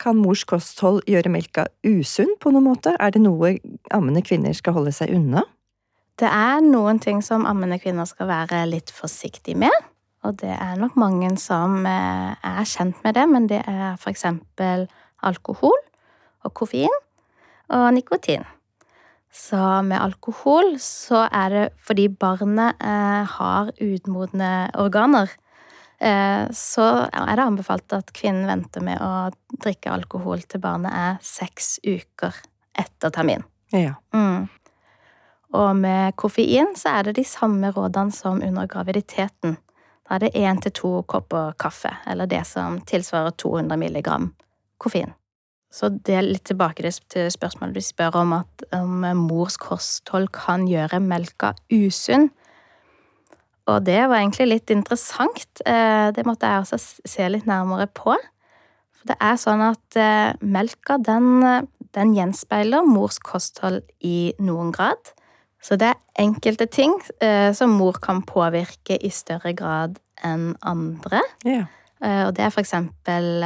Kan 0.00 0.16
mors 0.16 0.46
kosthold 0.48 1.02
gjøre 1.10 1.32
melka 1.32 1.66
usunn 1.84 2.32
på 2.40 2.52
noen 2.54 2.70
måte? 2.70 2.94
Er 2.96 3.12
det 3.12 3.20
noe 3.20 3.58
ammende 3.92 4.22
kvinner 4.24 4.54
skal 4.56 4.78
holde 4.78 4.94
seg 4.96 5.12
unna? 5.12 5.44
Det 6.20 6.28
er 6.28 6.60
noen 6.64 7.00
ting 7.00 7.20
som 7.24 7.46
ammende 7.48 7.78
kvinner 7.80 8.08
skal 8.08 8.28
være 8.30 8.64
litt 8.68 8.92
forsiktige 8.92 9.58
med. 9.60 9.76
Og 10.24 10.36
det 10.40 10.52
er 10.52 10.80
nok 10.80 10.96
mange 11.00 11.30
som 11.40 11.84
eh, 11.88 12.32
er 12.44 12.64
kjent 12.68 12.98
med 13.04 13.16
det, 13.16 13.26
men 13.28 13.48
det 13.48 13.60
er 13.64 14.08
eksempel 14.08 14.86
alkohol 15.24 15.76
og 16.44 16.54
koffein 16.56 16.92
og 17.72 17.86
nikotin. 17.96 18.44
Så 19.30 19.60
med 19.86 20.00
alkohol 20.00 20.74
så 20.82 21.26
er 21.28 21.52
det 21.54 21.66
fordi 21.86 22.08
barnet 22.08 22.80
eh, 22.82 23.24
har 23.36 23.70
utmodne 23.80 24.70
organer, 24.74 25.30
så 26.00 26.84
er 27.12 27.34
det 27.36 27.44
anbefalt 27.44 27.92
at 27.92 28.08
kvinnen 28.16 28.46
venter 28.48 28.80
med 28.80 29.02
å 29.04 29.28
drikke 29.60 29.92
alkohol 29.92 30.40
til 30.48 30.62
barnet 30.62 30.94
er 30.96 31.18
seks 31.20 31.74
uker 31.84 32.38
etter 32.80 33.12
termin. 33.12 33.44
Ja. 33.74 33.98
Mm. 34.16 34.48
Og 35.52 35.70
med 35.76 36.16
koffein 36.16 36.72
så 36.78 36.94
er 36.96 37.08
det 37.08 37.18
de 37.18 37.26
samme 37.26 37.72
rådene 37.74 38.14
som 38.14 38.42
under 38.42 38.70
graviditeten. 38.70 39.56
Da 40.06 40.16
er 40.16 40.24
det 40.24 40.34
én 40.38 40.60
til 40.62 40.74
to 40.74 40.90
kopper 41.10 41.54
kaffe, 41.58 41.92
eller 42.06 42.30
det 42.30 42.42
som 42.46 42.80
tilsvarer 42.86 43.34
200 43.38 43.76
milligram 43.78 44.32
koffein. 44.78 45.12
Så 45.70 45.88
det 45.88 46.16
er 46.18 46.26
litt 46.26 46.48
tilbake 46.50 46.82
til 46.82 47.28
spørsmålet 47.30 47.78
du 47.78 47.84
spør 47.84 48.16
om 48.24 48.34
at 48.40 48.64
om 48.74 49.04
mors 49.14 49.54
kosthold 49.60 50.32
kan 50.34 50.66
gjøre 50.66 50.98
melka 51.02 51.52
usunn. 51.70 52.30
Og 53.68 53.84
det 53.86 54.00
var 54.08 54.20
egentlig 54.20 54.48
litt 54.48 54.72
interessant. 54.72 55.62
Eh, 55.66 56.08
det 56.16 56.26
måtte 56.28 56.48
jeg 56.48 56.64
også 56.64 56.78
se 56.80 57.28
litt 57.28 57.48
nærmere 57.48 57.86
på. 57.92 58.16
For 58.98 59.12
det 59.12 59.16
er 59.22 59.40
sånn 59.40 59.64
at 59.64 59.98
eh, 60.00 60.32
melka, 60.40 60.98
den, 61.02 61.42
den 61.96 62.14
gjenspeiler 62.16 62.86
mors 62.86 63.20
kosthold 63.24 63.82
i 64.00 64.32
noen 64.42 64.72
grad. 64.76 65.12
Så 65.60 65.76
det 65.76 65.90
er 65.92 66.22
enkelte 66.22 66.66
ting 66.72 66.94
eh, 67.20 67.50
som 67.56 67.76
mor 67.76 68.00
kan 68.00 68.22
påvirke 68.26 68.96
i 68.96 69.12
større 69.12 69.52
grad 69.56 70.00
enn 70.24 70.54
andre. 70.66 71.20
Ja. 71.48 71.66
Og 72.00 72.30
det 72.32 72.46
er 72.46 72.52
for 72.52 72.62
eksempel 72.62 73.42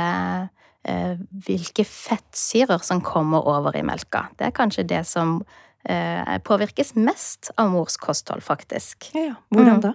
hvilke 1.43 1.83
fettsyrer 1.89 2.85
som 2.87 3.01
kommer 3.03 3.43
over 3.51 3.75
i 3.75 3.83
melka. 3.83 4.29
Det 4.39 4.47
er 4.47 4.53
kanskje 4.55 4.85
det 4.87 5.01
som 5.11 5.41
påvirkes 6.45 6.95
mest 6.97 7.51
av 7.61 7.69
mors 7.73 7.99
kosthold, 8.01 8.41
faktisk. 8.43 9.11
Ja, 9.13 9.27
ja. 9.29 9.35
Hvordan 9.53 9.79
mm. 9.79 9.83
da? 9.85 9.93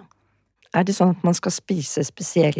Er 0.78 0.86
det 0.86 0.94
sånn 0.94 1.16
at 1.16 1.24
man 1.26 1.38
skal 1.38 1.54
spise 1.56 2.04
spesiell 2.06 2.60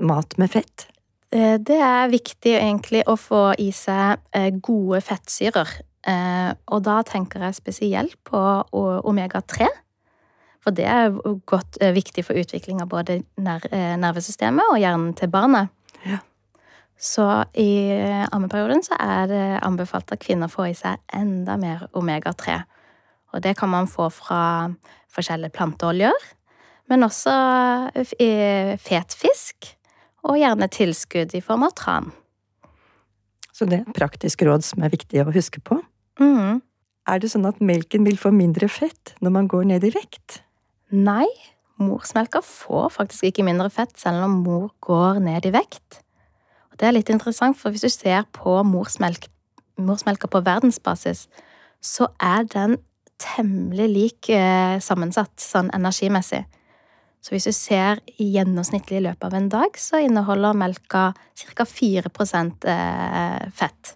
mat 0.00 0.38
med 0.40 0.52
fett? 0.54 0.86
Eh, 1.34 1.58
det 1.60 1.76
er 1.84 2.08
viktig 2.12 2.54
egentlig 2.56 3.02
å 3.08 3.18
få 3.20 3.42
i 3.60 3.68
seg 3.76 4.24
gode 4.64 5.02
fettsyrer. 5.04 5.74
Eh, 6.08 6.52
og 6.72 6.84
da 6.86 7.02
tenker 7.06 7.44
jeg 7.44 7.58
spesielt 7.58 8.16
på 8.28 8.40
omega-3. 8.72 9.68
For 10.64 10.74
det 10.74 10.86
er 10.90 11.14
godt 11.48 11.78
eh, 11.82 11.94
viktig 11.96 12.24
for 12.26 12.38
utvikling 12.38 12.82
av 12.82 12.90
både 12.92 13.20
eh, 13.20 13.94
nervesystemet 14.00 14.72
og 14.72 14.80
hjernen 14.80 15.14
til 15.18 15.30
barnet. 15.32 15.72
Ja. 16.06 16.22
Så 16.98 17.24
i 17.54 17.70
ammeperioden 18.34 18.82
så 18.82 18.96
er 18.98 19.28
det 19.30 19.44
anbefalt 19.62 20.10
at 20.10 20.22
kvinner 20.22 20.50
får 20.50 20.66
i 20.72 20.76
seg 20.80 21.02
enda 21.14 21.54
mer 21.60 21.86
omega-3. 21.96 22.58
Og 23.34 23.42
det 23.44 23.54
kan 23.60 23.70
man 23.70 23.86
få 23.90 24.08
fra 24.10 24.42
forskjellige 25.14 25.54
planteoljer, 25.54 26.16
men 26.90 27.04
også 27.06 27.34
fet 28.82 29.14
fisk, 29.14 29.68
og 30.26 30.40
gjerne 30.40 30.66
tilskudd 30.72 31.36
i 31.38 31.42
form 31.44 31.66
av 31.68 31.76
tran. 31.78 32.10
Så 33.54 33.68
det 33.68 33.78
er 33.78 33.86
et 33.86 33.96
praktisk 33.96 34.42
råd 34.46 34.66
som 34.66 34.82
er 34.82 34.90
viktig 34.92 35.22
å 35.22 35.30
huske 35.34 35.62
på. 35.62 35.78
Mm. 36.18 36.58
Er 37.08 37.22
det 37.22 37.30
sånn 37.32 37.46
at 37.48 37.62
melken 37.62 38.04
vil 38.06 38.18
få 38.20 38.32
mindre 38.34 38.66
fett 38.70 39.14
når 39.22 39.34
man 39.34 39.48
går 39.50 39.70
ned 39.70 39.86
i 39.86 39.92
vekt? 39.94 40.40
Nei, 40.94 41.26
morsmelka 41.78 42.42
får 42.44 42.90
faktisk 42.96 43.30
ikke 43.30 43.46
mindre 43.46 43.70
fett 43.72 43.94
selv 44.00 44.26
om 44.26 44.40
mor 44.42 44.70
går 44.84 45.22
ned 45.22 45.46
i 45.46 45.54
vekt. 45.54 46.02
Det 46.78 46.86
er 46.86 46.94
litt 46.94 47.10
interessant, 47.10 47.58
for 47.58 47.74
hvis 47.74 47.86
du 47.86 47.90
ser 47.90 48.26
på 48.34 48.54
morsmelk, 48.66 49.26
morsmelka 49.82 50.30
på 50.30 50.42
verdensbasis, 50.46 51.26
så 51.82 52.08
er 52.22 52.46
den 52.50 52.78
temmelig 53.18 53.88
lik 53.90 54.30
eh, 54.30 54.78
sammensatt 54.82 55.34
sånn 55.42 55.72
energimessig. 55.74 56.44
Så 57.18 57.34
hvis 57.34 57.48
du 57.48 57.54
ser 57.54 57.98
i 58.22 58.28
gjennomsnittlig 58.36 59.00
i 59.00 59.06
løpet 59.08 59.26
av 59.26 59.34
en 59.34 59.48
dag, 59.50 59.74
så 59.78 59.98
inneholder 60.04 60.54
melka 60.54 61.10
ca. 61.42 61.66
4 61.66 62.12
eh, 62.70 63.48
fett. 63.58 63.94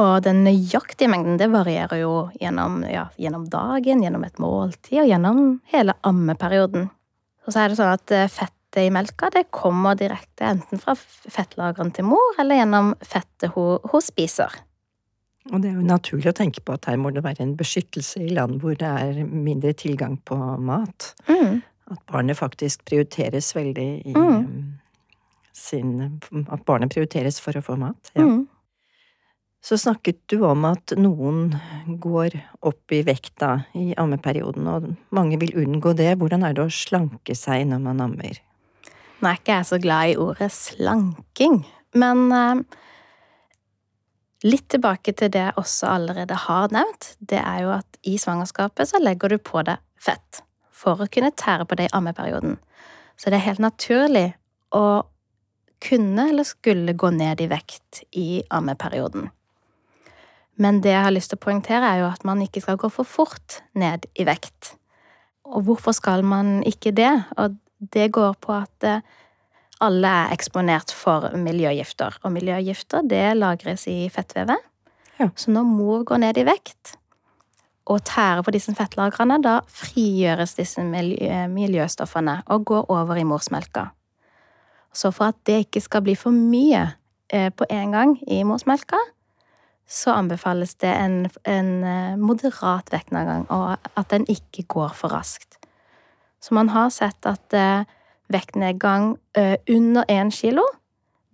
Og 0.00 0.22
den 0.24 0.44
nøyaktige 0.46 1.10
mengden 1.10 1.36
det 1.40 1.50
varierer 1.52 2.00
jo 2.00 2.14
gjennom, 2.40 2.80
ja, 2.88 3.08
gjennom, 3.20 3.48
dagen, 3.50 4.04
gjennom 4.04 4.24
et 4.24 4.38
måltid 4.40 5.02
og 5.02 5.10
gjennom 5.10 5.42
hele 5.74 5.98
ammeperioden. 6.06 6.88
Og 7.44 7.52
så 7.52 7.64
er 7.64 7.72
det 7.72 7.80
sånn 7.80 7.92
at 7.98 8.14
eh, 8.14 8.30
fettet 8.70 8.86
i 8.86 8.90
melka 8.90 9.30
det 9.30 9.50
kommer 9.50 9.96
direkte 9.96 10.44
enten 10.44 10.78
fra 10.78 10.94
fettlagrene 10.94 11.92
til 11.92 12.04
mor 12.04 12.38
eller 12.38 12.56
gjennom 12.56 12.94
fettet 13.02 13.52
hun, 13.54 13.78
hun, 13.90 14.00
spiser. 14.00 14.50
Og 15.50 15.60
det 15.62 15.70
er 15.70 15.78
jo 15.78 15.86
naturlig 15.86 16.30
å 16.30 16.36
tenke 16.36 16.60
på 16.60 16.74
at 16.74 16.86
her 16.86 16.96
må 16.96 17.10
det 17.10 17.24
være 17.24 17.42
en 17.42 17.56
beskyttelse 17.56 18.20
i 18.22 18.34
land 18.34 18.60
hvor 18.60 18.76
det 18.76 18.86
er 18.86 19.24
mindre 19.24 19.72
tilgang 19.72 20.18
på 20.24 20.36
mat. 20.36 21.14
Mm. 21.28 21.62
At 21.90 22.00
barnet 22.06 22.38
faktisk 22.38 22.84
prioriteres 22.84 23.54
veldig 23.56 23.88
i 24.06 24.14
mm. 24.14 24.78
sin 25.52 26.20
At 26.48 26.64
barnet 26.64 26.92
prioriteres 26.92 27.40
for 27.40 27.56
å 27.56 27.62
få 27.62 27.76
mat. 27.76 28.12
Ja. 28.14 28.22
Mm. 28.22 28.46
Så 29.62 29.76
snakket 29.76 30.22
du 30.30 30.38
om 30.48 30.64
at 30.64 30.94
noen 30.96 31.50
går 32.00 32.32
opp 32.64 32.92
i 32.96 33.02
vekta 33.04 33.66
i 33.76 33.90
ammeperioden, 33.92 34.64
og 34.72 34.86
mange 35.12 35.36
vil 35.42 35.52
unngå 35.52 35.92
det. 35.98 36.14
Hvordan 36.16 36.46
er 36.46 36.54
det 36.56 36.64
å 36.64 36.72
slanke 36.72 37.36
seg 37.36 37.66
når 37.68 37.82
man 37.84 38.00
ammer? 38.06 38.40
Nå 39.20 39.28
er 39.28 39.40
ikke 39.40 39.58
jeg 39.58 39.68
så 39.68 39.78
glad 39.80 40.12
i 40.12 40.18
ordet 40.20 40.48
slanking, 40.54 41.60
men 42.00 42.22
eh, 42.32 42.62
litt 44.48 44.68
tilbake 44.72 45.12
til 45.12 45.32
det 45.32 45.42
jeg 45.42 45.58
også 45.60 45.90
allerede 45.92 46.38
har 46.46 46.72
nevnt. 46.72 47.14
Det 47.20 47.40
er 47.40 47.66
jo 47.66 47.74
at 47.76 48.00
i 48.08 48.16
svangerskapet 48.20 48.88
så 48.88 49.00
legger 49.02 49.34
du 49.34 49.38
på 49.44 49.64
deg 49.66 49.82
fett. 50.00 50.44
for 50.80 50.96
å 50.96 51.10
kunne 51.12 51.28
tære 51.36 51.66
på 51.68 51.76
det 51.76 51.90
i 51.90 51.92
ammeperioden. 51.92 52.54
Så 53.20 53.28
det 53.28 53.36
er 53.36 53.50
helt 53.50 53.60
naturlig 53.60 54.30
å 54.72 55.02
kunne 55.84 56.30
eller 56.30 56.46
skulle 56.48 56.94
gå 56.96 57.10
ned 57.12 57.42
i 57.44 57.48
vekt 57.50 58.00
i 58.16 58.40
ammeperioden. 58.48 59.28
Men 60.56 60.80
det 60.80 60.94
jeg 60.94 61.04
har 61.04 61.12
lyst 61.12 61.32
til 61.32 61.36
å 61.36 61.44
poengtere, 61.44 61.84
er 61.84 62.00
jo 62.00 62.08
at 62.08 62.24
man 62.24 62.40
ikke 62.40 62.62
skal 62.64 62.78
gå 62.80 62.88
for 62.92 63.04
fort 63.04 63.60
ned 63.76 64.08
i 64.16 64.24
vekt. 64.24 64.74
Og 65.44 65.68
hvorfor 65.68 65.92
skal 65.96 66.24
man 66.24 66.62
ikke 66.64 66.92
det? 66.96 67.12
Og 67.36 67.60
det 67.80 68.10
går 68.12 68.36
på 68.40 68.54
at 68.54 68.86
eh, 68.86 69.02
alle 69.80 70.08
er 70.24 70.34
eksponert 70.34 70.92
for 70.92 71.30
miljøgifter. 71.40 72.18
Og 72.22 72.32
miljøgifter, 72.32 73.04
det 73.08 73.36
lagres 73.36 73.86
i 73.88 74.08
fettvevet. 74.12 74.58
Ja. 75.20 75.30
Så 75.36 75.52
når 75.52 75.68
mor 75.68 76.04
går 76.04 76.20
ned 76.20 76.40
i 76.40 76.46
vekt 76.48 76.96
og 77.90 78.04
tærer 78.06 78.44
på 78.44 78.52
disse 78.54 78.72
fettlagrene, 78.76 79.40
da 79.42 79.60
frigjøres 79.68 80.54
disse 80.58 80.84
miljø 80.84 81.46
miljøstoffene 81.50 82.42
og 82.46 82.66
går 82.68 82.92
over 82.92 83.18
i 83.18 83.24
morsmelka. 83.26 83.88
Så 84.92 85.10
for 85.14 85.30
at 85.30 85.38
det 85.46 85.64
ikke 85.64 85.82
skal 85.82 86.04
bli 86.04 86.14
for 86.18 86.34
mye 86.34 86.84
eh, 87.32 87.50
på 87.50 87.66
en 87.70 87.96
gang 87.96 88.14
i 88.28 88.42
morsmelka, 88.46 88.98
så 89.90 90.14
anbefales 90.14 90.74
det 90.78 90.90
en, 90.92 91.24
en 91.44 91.70
eh, 91.84 92.18
moderat 92.18 92.92
vektnedgang, 92.92 93.48
og 93.50 93.76
at 93.96 94.10
den 94.10 94.26
ikke 94.28 94.68
går 94.68 94.94
for 94.94 95.14
raskt. 95.14 95.59
Så 96.40 96.54
man 96.56 96.72
har 96.72 96.90
sett 96.90 97.26
at 97.28 97.54
eh, 97.56 97.84
vektnedgang 98.32 99.16
eh, 99.36 99.56
under 99.68 100.08
én 100.08 100.32
kilo, 100.32 100.64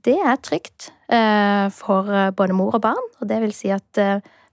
det 0.07 0.16
er 0.19 0.38
trygt 0.42 0.90
eh, 1.11 1.66
for 1.75 2.11
både 2.37 2.55
mor 2.55 2.75
og 2.75 2.83
barn. 2.83 3.07
Og 3.21 3.31
det 3.31 3.40
vil 3.42 3.55
si 3.55 3.71
at 3.75 4.01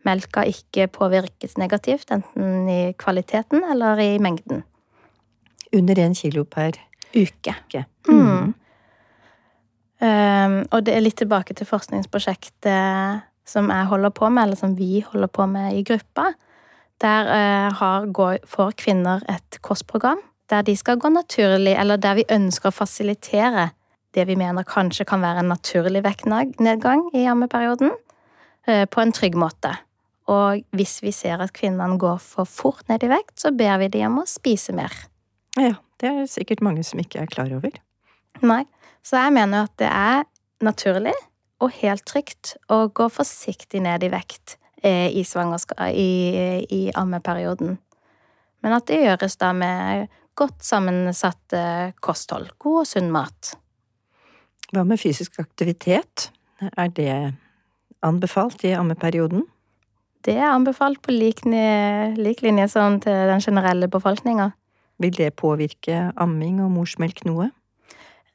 melka 0.04 0.44
ikke 0.50 0.90
påvirkes 0.94 1.58
negativt, 1.58 2.12
enten 2.12 2.68
i 2.70 2.94
kvaliteten 3.00 3.64
eller 3.72 4.02
i 4.02 4.18
mengden. 4.22 4.64
Under 5.74 5.98
én 5.98 6.14
kilo 6.18 6.44
per 6.46 6.78
Uke. 7.14 7.56
uke. 7.66 7.86
Mm. 8.10 8.54
Um, 10.04 10.56
og 10.74 10.82
det 10.84 10.96
er 10.98 11.04
litt 11.06 11.16
tilbake 11.22 11.54
til 11.56 11.70
forskningsprosjektet 11.70 13.22
som 13.48 13.70
jeg 13.72 13.88
holder 13.88 14.12
på 14.12 14.28
med, 14.30 14.44
eller 14.44 14.60
som 14.60 14.74
vi 14.76 15.00
holder 15.06 15.32
på 15.32 15.46
med 15.48 15.78
i 15.78 15.84
gruppa. 15.88 16.34
Der 17.02 17.30
uh, 17.30 17.70
har, 17.78 18.10
går, 18.12 18.42
får 18.50 18.76
kvinner 18.82 19.24
et 19.32 19.62
kostprogram 19.62 20.20
der 20.50 20.66
de 20.66 20.76
skal 20.76 21.00
gå 21.00 21.10
naturlig, 21.10 21.76
eller 21.80 21.98
der 21.98 22.20
vi 22.20 22.28
ønsker 22.32 22.70
å 22.70 22.76
fasilitere 22.76 23.70
det 24.14 24.28
vi 24.30 24.36
mener 24.38 24.66
kanskje 24.68 25.08
kan 25.10 25.24
være 25.24 25.42
en 25.42 25.50
naturlig 25.50 26.04
vektnedgang 26.06 27.08
i 27.18 27.26
ammeperioden, 27.30 27.92
eh, 28.68 28.86
på 28.86 29.02
en 29.02 29.12
trygg 29.12 29.36
måte. 29.36 29.74
Og 30.30 30.64
hvis 30.72 31.02
vi 31.04 31.12
ser 31.12 31.42
at 31.44 31.54
kvinnene 31.54 31.98
går 32.00 32.20
for 32.22 32.48
fort 32.48 32.88
ned 32.90 33.04
i 33.04 33.10
vekt, 33.12 33.36
så 33.40 33.52
ber 33.52 33.82
vi 33.82 33.90
dem 33.98 34.14
om 34.14 34.24
å 34.24 34.30
spise 34.30 34.76
mer. 34.76 34.94
Ja, 35.60 35.76
det 36.00 36.10
er 36.10 36.30
sikkert 36.30 36.62
mange 36.62 36.84
som 36.84 37.02
ikke 37.02 37.24
er 37.24 37.32
klar 37.32 37.52
over. 37.52 37.76
Nei. 38.42 38.64
Så 39.04 39.20
jeg 39.20 39.34
mener 39.36 39.66
at 39.68 39.74
det 39.82 39.90
er 39.90 40.24
naturlig 40.64 41.16
og 41.64 41.74
helt 41.82 42.06
trygt 42.08 42.56
å 42.72 42.88
gå 42.88 43.10
forsiktig 43.12 43.82
ned 43.84 44.04
i 44.04 44.12
vekt 44.14 44.58
eh, 44.84 45.12
i 45.12 45.24
i, 45.24 46.12
i 46.70 46.92
ammeperioden. 46.96 47.78
Men 48.64 48.74
at 48.74 48.88
det 48.88 49.02
gjøres 49.04 49.36
da 49.38 49.52
med 49.52 50.08
godt 50.40 50.64
sammensatt 50.66 51.56
eh, 51.58 51.94
kosthold. 52.04 52.52
God 52.62 52.84
og 52.84 52.90
sunn 52.90 53.12
mat. 53.14 53.54
Hva 54.74 54.86
med 54.88 55.02
fysisk 55.02 55.38
aktivitet? 55.42 56.30
Er 56.74 56.90
det 56.96 57.14
anbefalt 58.04 58.64
i 58.66 58.74
ammeperioden? 58.78 59.46
Det 60.24 60.38
er 60.40 60.54
anbefalt 60.54 61.02
på 61.04 61.12
lik, 61.12 61.44
lik 61.44 62.44
linje 62.46 62.70
som 62.72 63.00
til 63.04 63.28
den 63.30 63.44
generelle 63.44 63.90
befolkninga. 63.92 64.54
Vil 65.04 65.18
det 65.18 65.34
påvirke 65.36 66.14
amming 66.22 66.62
og 66.64 66.72
morsmelk 66.72 67.26
noe? 67.28 67.50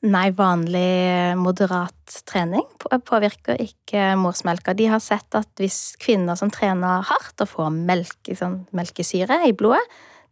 Nei, 0.06 0.28
vanlig 0.30 1.34
moderat 1.40 2.20
trening 2.28 2.62
påvirker 2.78 3.58
ikke 3.58 4.12
morsmelka. 4.20 4.76
De 4.78 4.86
har 4.92 5.02
sett 5.02 5.34
at 5.34 5.48
hvis 5.58 5.96
kvinner 5.98 6.38
som 6.38 6.52
trener 6.54 7.02
hardt 7.08 7.42
og 7.42 7.50
får 7.50 7.72
melk, 7.74 8.30
sånn, 8.38 8.60
melkesyre 8.70 9.40
i 9.48 9.56
blodet, 9.58 9.82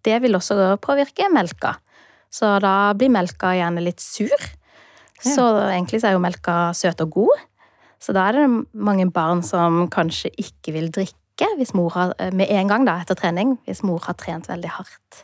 det 0.04 0.20
vil 0.22 0.36
også 0.38 0.76
påvirke 0.82 1.28
melka. 1.32 1.76
Så 2.32 2.56
da 2.62 2.92
blir 2.98 3.12
melka 3.12 3.54
gjerne 3.56 3.84
litt 3.84 4.02
sur. 4.02 4.34
Så 5.22 5.44
egentlig 5.70 6.02
så 6.02 6.10
er 6.10 6.16
jo 6.16 6.22
melka 6.22 6.56
søt 6.76 7.00
og 7.04 7.14
god. 7.14 7.46
Så 8.02 8.12
da 8.14 8.26
er 8.28 8.40
det 8.40 8.48
mange 8.74 9.08
barn 9.10 9.40
som 9.46 9.86
kanskje 9.92 10.30
ikke 10.38 10.74
vil 10.76 10.90
drikke 10.92 11.48
hvis 11.56 11.74
mor 11.76 11.92
har, 11.92 12.14
med 12.32 12.48
en 12.52 12.68
gang 12.70 12.86
da, 12.88 12.98
etter 13.02 13.16
trening, 13.18 13.56
hvis 13.68 13.82
mor 13.84 14.00
har 14.06 14.16
trent 14.20 14.48
veldig 14.48 14.70
hardt. 14.72 15.22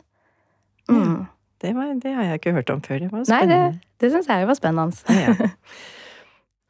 Mm. 0.90 1.26
Det, 1.62 1.74
var, 1.76 1.92
det 2.02 2.14
har 2.16 2.26
jeg 2.26 2.40
ikke 2.40 2.54
hørt 2.56 2.72
om 2.74 2.82
før. 2.84 2.98
Det 3.00 3.12
var 3.12 3.24
spennende. 3.28 3.58
Nei, 3.60 3.76
det, 3.76 4.00
det 4.02 4.10
syns 4.12 4.28
jeg 4.28 4.48
var 4.48 4.58
spennende. 4.58 5.20
Ja. 5.22 5.52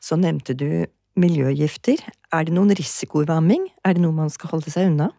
Så 0.02 0.18
nevnte 0.18 0.54
du 0.58 0.68
miljøgifter. 1.18 2.02
Er 2.34 2.46
det 2.46 2.54
noen 2.54 2.74
risiko 2.76 3.22
ved 3.22 3.34
amming? 3.34 3.66
Er 3.86 3.96
det 3.96 4.02
noe 4.04 4.14
man 4.16 4.30
skal 4.32 4.54
holde 4.54 4.72
seg 4.72 4.90
unna? 4.90 5.10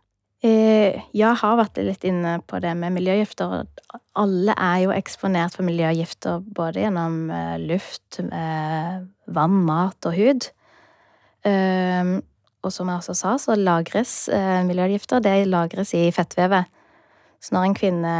Eh, 0.43 0.99
Jeg 1.15 1.39
har 1.39 1.55
vært 1.55 1.79
litt 1.79 2.03
inne 2.03 2.41
på 2.43 2.59
det 2.59 2.73
med 2.75 2.91
miljøgifter. 2.97 3.63
Alle 4.19 4.55
er 4.59 4.81
jo 4.83 4.91
eksponert 4.91 5.55
for 5.55 5.63
miljøgifter 5.63 6.43
både 6.43 6.83
gjennom 6.83 7.31
eh, 7.31 7.55
luft, 7.63 8.19
eh, 8.19 8.97
vann, 9.31 9.61
mat 9.63 10.09
og 10.09 10.17
hud. 10.17 10.49
Og 12.63 12.71
som 12.71 12.87
jeg 12.87 13.01
også 13.01 13.15
sa, 13.19 13.33
så 13.35 13.55
lagres 13.59 14.29
miljøgifter. 14.63 15.19
Det 15.19 15.33
lagres 15.49 15.91
i 15.97 16.05
fettvevet. 16.15 16.69
Så 17.43 17.51
når 17.51 17.65
en 17.67 17.75
kvinne 17.75 18.13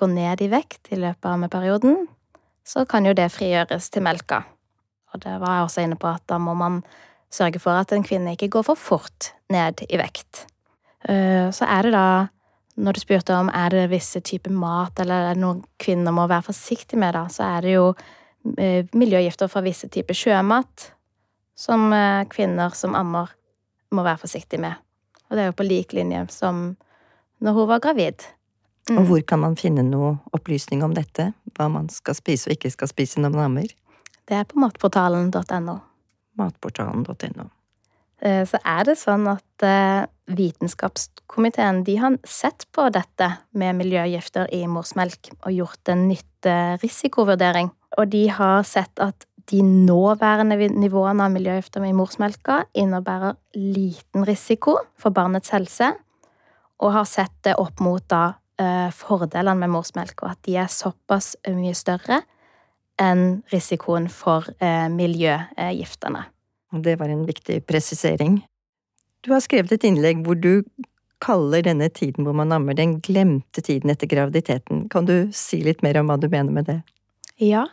går 0.00 0.08
ned 0.08 0.40
i 0.40 0.48
vekt 0.48 0.88
i 0.88 0.96
løpet 0.96 1.28
av 1.28 1.34
ammeperioden, 1.36 2.06
så 2.64 2.86
kan 2.88 3.04
jo 3.04 3.12
det 3.12 3.28
frigjøres 3.34 3.90
til 3.92 4.06
melka. 4.06 4.40
Og 5.12 5.20
det 5.26 5.36
var 5.42 5.58
jeg 5.58 5.68
også 5.68 5.84
inne 5.84 6.00
på 6.00 6.08
at 6.08 6.24
da 6.32 6.40
må 6.40 6.56
man 6.56 6.80
sørge 7.28 7.60
for 7.60 7.76
at 7.76 7.92
en 7.92 8.06
kvinne 8.06 8.32
ikke 8.32 8.48
går 8.56 8.64
for 8.72 8.80
fort 8.80 9.34
ned 9.52 9.84
i 9.90 10.00
vekt. 10.00 10.46
Eh, 11.08 11.50
Så 11.50 11.64
er 11.68 11.82
det 11.82 11.92
da, 11.92 12.28
når 12.76 12.92
du 12.92 13.00
spurte 13.00 13.36
om 13.36 13.50
er 13.54 13.70
det 13.70 13.90
visse 13.92 14.20
typer 14.20 14.50
mat 14.50 14.98
eller 15.00 15.30
er 15.30 15.34
det 15.34 15.42
noe 15.42 15.62
kvinner 15.78 16.12
må 16.12 16.26
være 16.26 16.48
forsiktige 16.50 16.98
med, 16.98 17.14
da, 17.14 17.26
så 17.28 17.46
er 17.56 17.66
det 17.66 17.74
jo 17.76 17.94
eh, 18.58 18.86
miljøgifter 18.92 19.48
fra 19.48 19.62
visse 19.64 19.88
typer 19.88 20.16
sjømat 20.16 20.90
som 21.54 21.92
eh, 21.92 22.24
kvinner 22.30 22.74
som 22.74 22.96
ammer 22.98 23.30
må 23.94 24.02
være 24.02 24.24
forsiktige 24.24 24.60
med. 24.64 24.80
Og 25.28 25.36
det 25.36 25.44
er 25.44 25.52
jo 25.52 25.58
på 25.58 25.68
lik 25.68 25.92
linje 25.92 26.24
som 26.34 26.76
når 27.44 27.52
hun 27.52 27.68
var 27.68 27.82
gravid. 27.84 28.26
Mm. 28.90 28.98
Og 28.98 29.06
hvor 29.08 29.22
kan 29.24 29.40
man 29.40 29.56
finne 29.56 29.84
noe 29.86 30.18
opplysning 30.36 30.82
om 30.84 30.94
dette? 30.96 31.32
Hva 31.56 31.70
man 31.72 31.88
skal 31.92 32.16
spise 32.18 32.50
og 32.50 32.56
ikke 32.56 32.72
skal 32.74 32.90
spise 32.90 33.22
når 33.22 33.32
man 33.32 33.44
ammer? 33.46 33.70
Det 34.28 34.36
er 34.36 34.44
på 34.48 34.60
matportalen.no. 34.60 35.76
Matportalen.no. 36.40 37.48
Eh, 38.22 38.44
så 38.46 38.60
er 38.62 38.84
det 38.88 38.98
sånn 39.00 39.26
at 39.32 39.66
eh, 39.66 40.04
Vitenskapskomiteen 40.24 41.82
de 41.84 41.98
har 42.00 42.14
sett 42.24 42.64
på 42.72 42.86
dette 42.94 43.28
med 43.52 43.76
miljøgifter 43.76 44.48
i 44.56 44.62
morsmelk 44.70 45.28
og 45.42 45.50
gjort 45.52 45.92
en 45.92 46.06
nytte-risikovurdering. 46.08 47.68
Og 47.98 48.08
de 48.14 48.26
har 48.32 48.62
sett 48.68 49.02
at 49.04 49.26
de 49.50 49.60
nåværende 49.60 50.56
nivåene 50.72 51.26
av 51.26 51.34
miljøgifter 51.34 51.84
i 51.84 51.92
morsmelka 51.92 52.62
innebærer 52.72 53.36
liten 53.58 54.24
risiko 54.24 54.78
for 54.96 55.12
barnets 55.12 55.52
helse, 55.52 55.92
og 56.80 56.94
har 56.96 57.04
sett 57.08 57.34
det 57.44 57.58
opp 57.60 57.82
mot 57.84 58.04
da 58.08 58.24
eh, 58.60 58.88
fordelene 58.94 59.58
med 59.60 59.74
morsmelk, 59.76 60.24
og 60.24 60.32
at 60.32 60.40
de 60.48 60.56
er 60.62 60.72
såpass 60.72 61.34
mye 61.52 61.76
større 61.76 62.22
enn 63.00 63.42
risikoen 63.52 64.08
for 64.08 64.48
eh, 64.62 64.88
miljøgiftene. 64.88 66.24
Det 66.82 66.96
var 67.00 67.12
en 67.12 67.26
viktig 67.28 67.62
presisering. 67.68 68.40
Du 69.24 69.32
har 69.32 69.44
skrevet 69.44 69.72
et 69.72 69.86
innlegg 69.86 70.24
hvor 70.24 70.36
du 70.38 70.64
kaller 71.24 71.64
denne 71.64 71.88
tiden 71.94 72.26
hvor 72.26 72.36
man 72.36 72.52
ammer 72.52 72.76
den 72.76 72.98
glemte 73.04 73.62
tiden 73.64 73.92
etter 73.92 74.10
graviditeten. 74.10 74.88
Kan 74.92 75.08
du 75.08 75.30
si 75.32 75.62
litt 75.64 75.84
mer 75.84 76.00
om 76.00 76.10
hva 76.10 76.18
du 76.20 76.28
mener 76.28 76.52
med 76.52 76.68
det? 76.68 76.80
Ja, 77.40 77.66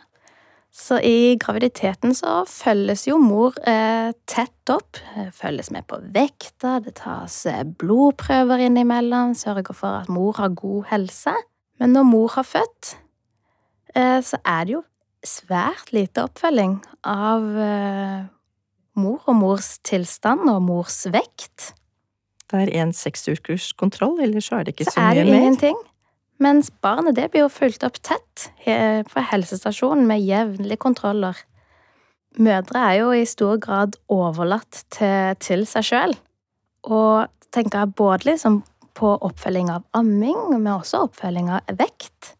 så 0.72 0.96
i 1.04 1.36
graviditeten 1.36 2.14
så 2.16 2.42
følges 2.48 3.04
jo 3.04 3.18
mor 3.20 3.58
eh, 3.68 4.14
tett 4.24 4.72
opp. 4.72 4.96
Eh, 5.12 5.28
Følges 5.36 5.68
med 5.74 5.84
på 5.90 5.98
vekta, 6.14 6.78
det 6.80 6.96
tas 7.02 7.42
eh, 7.46 7.60
blodprøver 7.62 8.64
innimellom, 8.64 9.34
sørger 9.36 9.76
for 9.76 10.00
at 10.00 10.08
mor 10.08 10.32
har 10.40 10.54
god 10.56 10.88
helse. 10.94 11.34
Men 11.76 11.92
når 11.92 12.08
mor 12.08 12.32
har 12.38 12.48
født, 12.48 12.94
eh, 13.94 14.20
så 14.24 14.40
er 14.48 14.64
det 14.64 14.78
jo 14.78 14.82
svært 15.22 15.92
lite 15.92 16.24
oppfølging 16.24 16.78
av 17.04 17.44
eh, 17.66 18.24
og 19.32 19.38
mors 19.40 19.76
tilstand 19.86 20.48
og 20.52 20.60
mors 20.66 21.02
vekt. 21.12 21.72
Det 22.52 22.66
er 22.66 22.74
en 22.82 22.92
seksukers 22.92 23.70
kontroll, 23.80 24.18
eller 24.20 24.44
så 24.44 24.58
er 24.60 24.68
det 24.68 24.76
ikke 24.76 24.90
så, 24.90 24.98
Så 24.98 25.00
er 25.00 25.08
mer. 25.08 25.14
det 25.14 25.22
er 25.22 25.30
det 25.32 25.40
ingenting. 25.40 25.78
Mens 26.42 26.70
barnet 26.82 27.16
det 27.16 27.30
blir 27.32 27.44
jo 27.46 27.52
fulgt 27.52 27.84
opp 27.86 28.00
tett 28.02 28.48
på 28.64 29.24
helsestasjonen 29.30 30.08
med 30.08 30.24
jevnlige 30.26 30.80
kontroller. 30.82 31.38
Mødre 32.42 32.82
er 32.88 32.98
jo 33.02 33.12
i 33.12 33.24
stor 33.28 33.58
grad 33.62 33.96
overlatt 34.10 34.84
til, 34.90 35.36
til 35.40 35.64
seg 35.68 35.86
sjøl. 35.86 36.14
Og 36.88 37.28
tenker 37.52 37.84
jeg 37.84 37.94
både 37.96 38.32
liksom 38.32 38.62
på 38.96 39.14
oppfølging 39.24 39.70
av 39.72 39.84
amming, 39.96 40.38
men 40.58 40.72
også 40.74 41.04
oppfølging 41.06 41.50
av 41.52 41.76
vekt. 41.78 42.34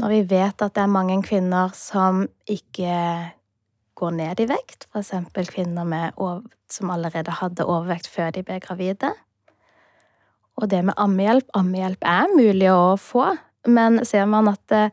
Når 0.00 0.14
vi 0.14 0.20
vet 0.30 0.64
at 0.64 0.74
det 0.76 0.84
er 0.84 0.92
mange 0.92 1.18
kvinner 1.24 1.72
som 1.76 2.24
ikke 2.48 2.92
går 4.02 4.16
ned 4.18 4.42
i 4.42 4.48
vekt, 4.50 4.88
f.eks. 4.90 5.12
kvinner 5.54 5.86
med, 5.86 6.18
som 6.70 6.90
allerede 6.90 7.38
hadde 7.38 7.66
overvekt 7.68 8.10
før 8.10 8.32
de 8.34 8.42
ble 8.46 8.58
gravide. 8.62 9.12
Og 10.60 10.68
det 10.70 10.82
med 10.84 10.98
ammehjelp 11.00 11.48
Ammehjelp 11.56 12.04
er 12.06 12.30
mulig 12.34 12.68
å 12.72 12.96
få, 13.00 13.32
men 13.70 14.02
ser 14.06 14.26
man 14.30 14.50
at 14.50 14.62
det, 14.72 14.86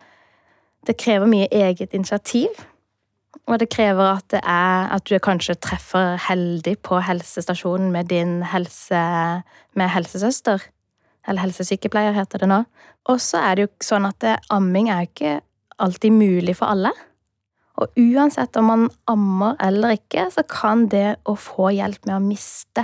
det 0.88 0.98
krever 1.02 1.30
mye 1.30 1.50
eget 1.52 1.94
initiativ. 1.94 2.62
Og 3.50 3.58
det 3.62 3.70
krever 3.74 4.14
at, 4.14 4.26
det 4.32 4.42
er, 4.44 4.90
at 4.94 5.06
du 5.10 5.18
kanskje 5.22 5.58
treffer 5.58 6.18
heldig 6.30 6.78
på 6.86 7.02
helsestasjonen 7.06 7.90
med 7.94 8.10
din 8.14 8.40
helse, 8.46 9.02
med 9.74 9.94
helsesøster. 9.94 10.64
Eller 11.28 11.48
helsesykepleier, 11.48 12.14
heter 12.14 12.44
det 12.44 12.50
nå. 12.50 12.64
Og 13.10 13.22
så 13.22 13.42
er 13.42 13.58
det 13.58 13.66
jo 13.66 13.72
sånn 13.90 14.08
at 14.10 14.26
amming 14.54 14.90
er 14.94 15.10
ikke 15.10 15.40
alltid 15.82 16.14
mulig 16.14 16.56
for 16.60 16.70
alle. 16.70 16.94
Og 17.80 18.00
uansett 18.00 18.58
om 18.60 18.68
man 18.68 18.88
ammer 19.08 19.56
eller 19.64 19.96
ikke, 19.96 20.28
så 20.34 20.44
kan 20.44 20.88
det 20.92 21.20
å 21.30 21.36
få 21.40 21.72
hjelp 21.78 22.08
med 22.10 22.18
å 22.18 22.24
miste 22.24 22.84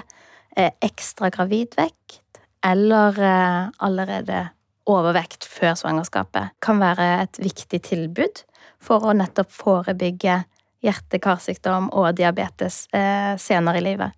eh, 0.55 0.71
ekstra 0.85 1.31
gravidvekt 1.35 2.21
eller 2.65 3.19
eh, 3.19 3.71
allerede 3.83 4.47
overvekt 4.89 5.47
før 5.49 5.75
svangerskapet 5.79 6.55
kan 6.63 6.79
være 6.81 7.07
et 7.23 7.39
viktig 7.41 7.81
tilbud 7.87 8.43
for 8.81 9.03
å 9.03 9.15
nettopp 9.17 9.51
forebygge 9.53 10.43
hjerte-karsykdom 10.85 11.89
og 11.97 12.13
diabetes 12.19 12.85
eh, 12.95 13.33
senere 13.41 13.81
i 13.81 13.85
livet. 13.85 14.13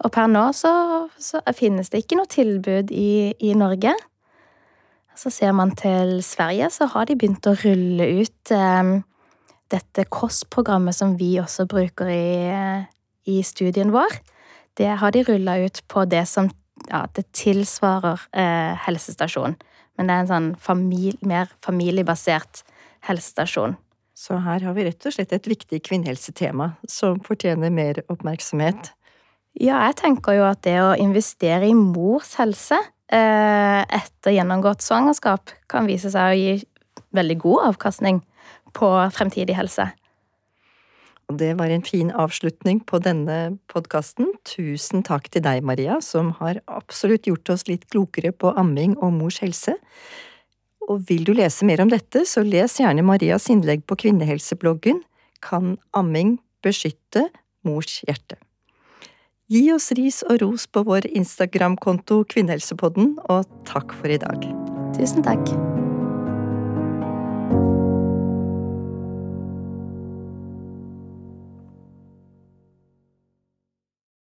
Og 0.00 0.12
per 0.14 0.30
nå 0.32 0.46
så, 0.56 0.72
så, 1.20 1.42
finnes 1.52 1.92
det 1.92 2.02
ikke 2.02 2.16
noe 2.16 2.30
tilbud 2.30 2.92
i, 2.94 3.36
i 3.36 3.52
Norge. 3.58 3.92
Så 5.18 5.32
ser 5.34 5.52
man 5.52 5.74
til 5.76 6.22
Sverige, 6.24 6.70
så 6.72 6.88
har 6.94 7.06
de 7.06 7.18
begynt 7.20 7.44
å 7.50 7.56
rulle 7.60 8.06
ut 8.22 8.54
eh, 8.56 8.94
dette 9.70 10.06
kostprogrammet 10.10 10.96
som 10.96 11.16
vi 11.18 11.34
også 11.42 11.66
bruker 11.70 12.10
i, 12.10 12.26
i 13.30 13.40
studien 13.46 13.92
vår. 13.94 14.18
Det 14.78 14.88
har 15.00 15.14
de 15.14 15.24
rulla 15.26 15.58
ut 15.64 15.82
på 15.90 16.04
det 16.10 16.24
som 16.30 16.50
ja, 16.88 17.04
det 17.14 17.26
tilsvarer 17.36 18.22
eh, 18.32 18.72
helsestasjon. 18.86 19.56
Men 19.98 20.08
det 20.08 20.14
er 20.14 20.24
en 20.24 20.30
sånn 20.30 20.50
familie, 20.60 21.18
mer 21.26 21.50
familiebasert 21.64 22.62
helsestasjon. 23.08 23.76
Så 24.16 24.36
her 24.44 24.64
har 24.64 24.76
vi 24.76 24.84
rett 24.84 25.06
og 25.08 25.14
slett 25.14 25.32
et 25.32 25.48
viktig 25.48 25.80
kvinnehelsetema 25.86 26.74
som 26.88 27.20
fortjener 27.24 27.72
mer 27.72 28.02
oppmerksomhet. 28.12 28.92
Ja, 29.56 29.80
jeg 29.88 29.96
tenker 30.00 30.36
jo 30.36 30.46
at 30.46 30.62
det 30.66 30.76
å 30.82 30.96
investere 31.00 31.68
i 31.68 31.76
mors 31.76 32.34
helse 32.38 32.78
eh, 33.10 33.80
etter 33.82 34.36
gjennomgått 34.36 34.84
svangerskap 34.84 35.54
kan 35.70 35.88
vise 35.90 36.12
seg 36.12 36.32
å 36.32 36.38
gi 36.38 36.52
veldig 37.16 37.38
god 37.42 37.70
avkastning 37.72 38.20
på 38.76 38.88
fremtidig 39.14 39.56
helse. 39.58 39.90
Og 41.30 41.38
det 41.38 41.52
var 41.60 41.70
en 41.70 41.84
fin 41.86 42.10
avslutning 42.10 42.80
på 42.82 42.98
denne 43.02 43.36
podkasten. 43.70 44.32
Tusen 44.48 45.04
takk 45.06 45.28
til 45.30 45.44
deg, 45.46 45.62
Maria, 45.62 46.00
som 46.02 46.32
har 46.40 46.58
absolutt 46.66 47.28
gjort 47.30 47.52
oss 47.54 47.68
litt 47.70 47.86
klokere 47.92 48.34
på 48.34 48.50
amming 48.58 48.96
og 48.98 49.14
mors 49.20 49.38
helse. 49.44 49.76
Og 50.90 51.06
vil 51.06 51.22
du 51.28 51.32
lese 51.38 51.66
mer 51.68 51.84
om 51.84 51.92
dette, 51.92 52.24
så 52.26 52.42
les 52.42 52.80
gjerne 52.82 53.06
Marias 53.06 53.46
innlegg 53.52 53.86
på 53.86 53.98
kvinnehelsebloggen 54.06 55.04
Kan 55.40 55.78
amming 55.96 56.34
beskytte 56.60 57.30
mors 57.64 58.02
hjerte? 58.04 58.36
Gi 59.50 59.64
oss 59.74 59.88
ris 59.98 60.20
og 60.26 60.42
ros 60.42 60.66
på 60.70 60.84
vår 60.86 61.08
Instagram-konto 61.10 62.22
Kvinnehelsepodden, 62.30 63.16
og 63.30 63.48
takk 63.66 63.96
for 63.98 64.12
i 64.12 64.20
dag. 64.20 64.46
Tusen 64.98 65.26
takk. 65.26 65.69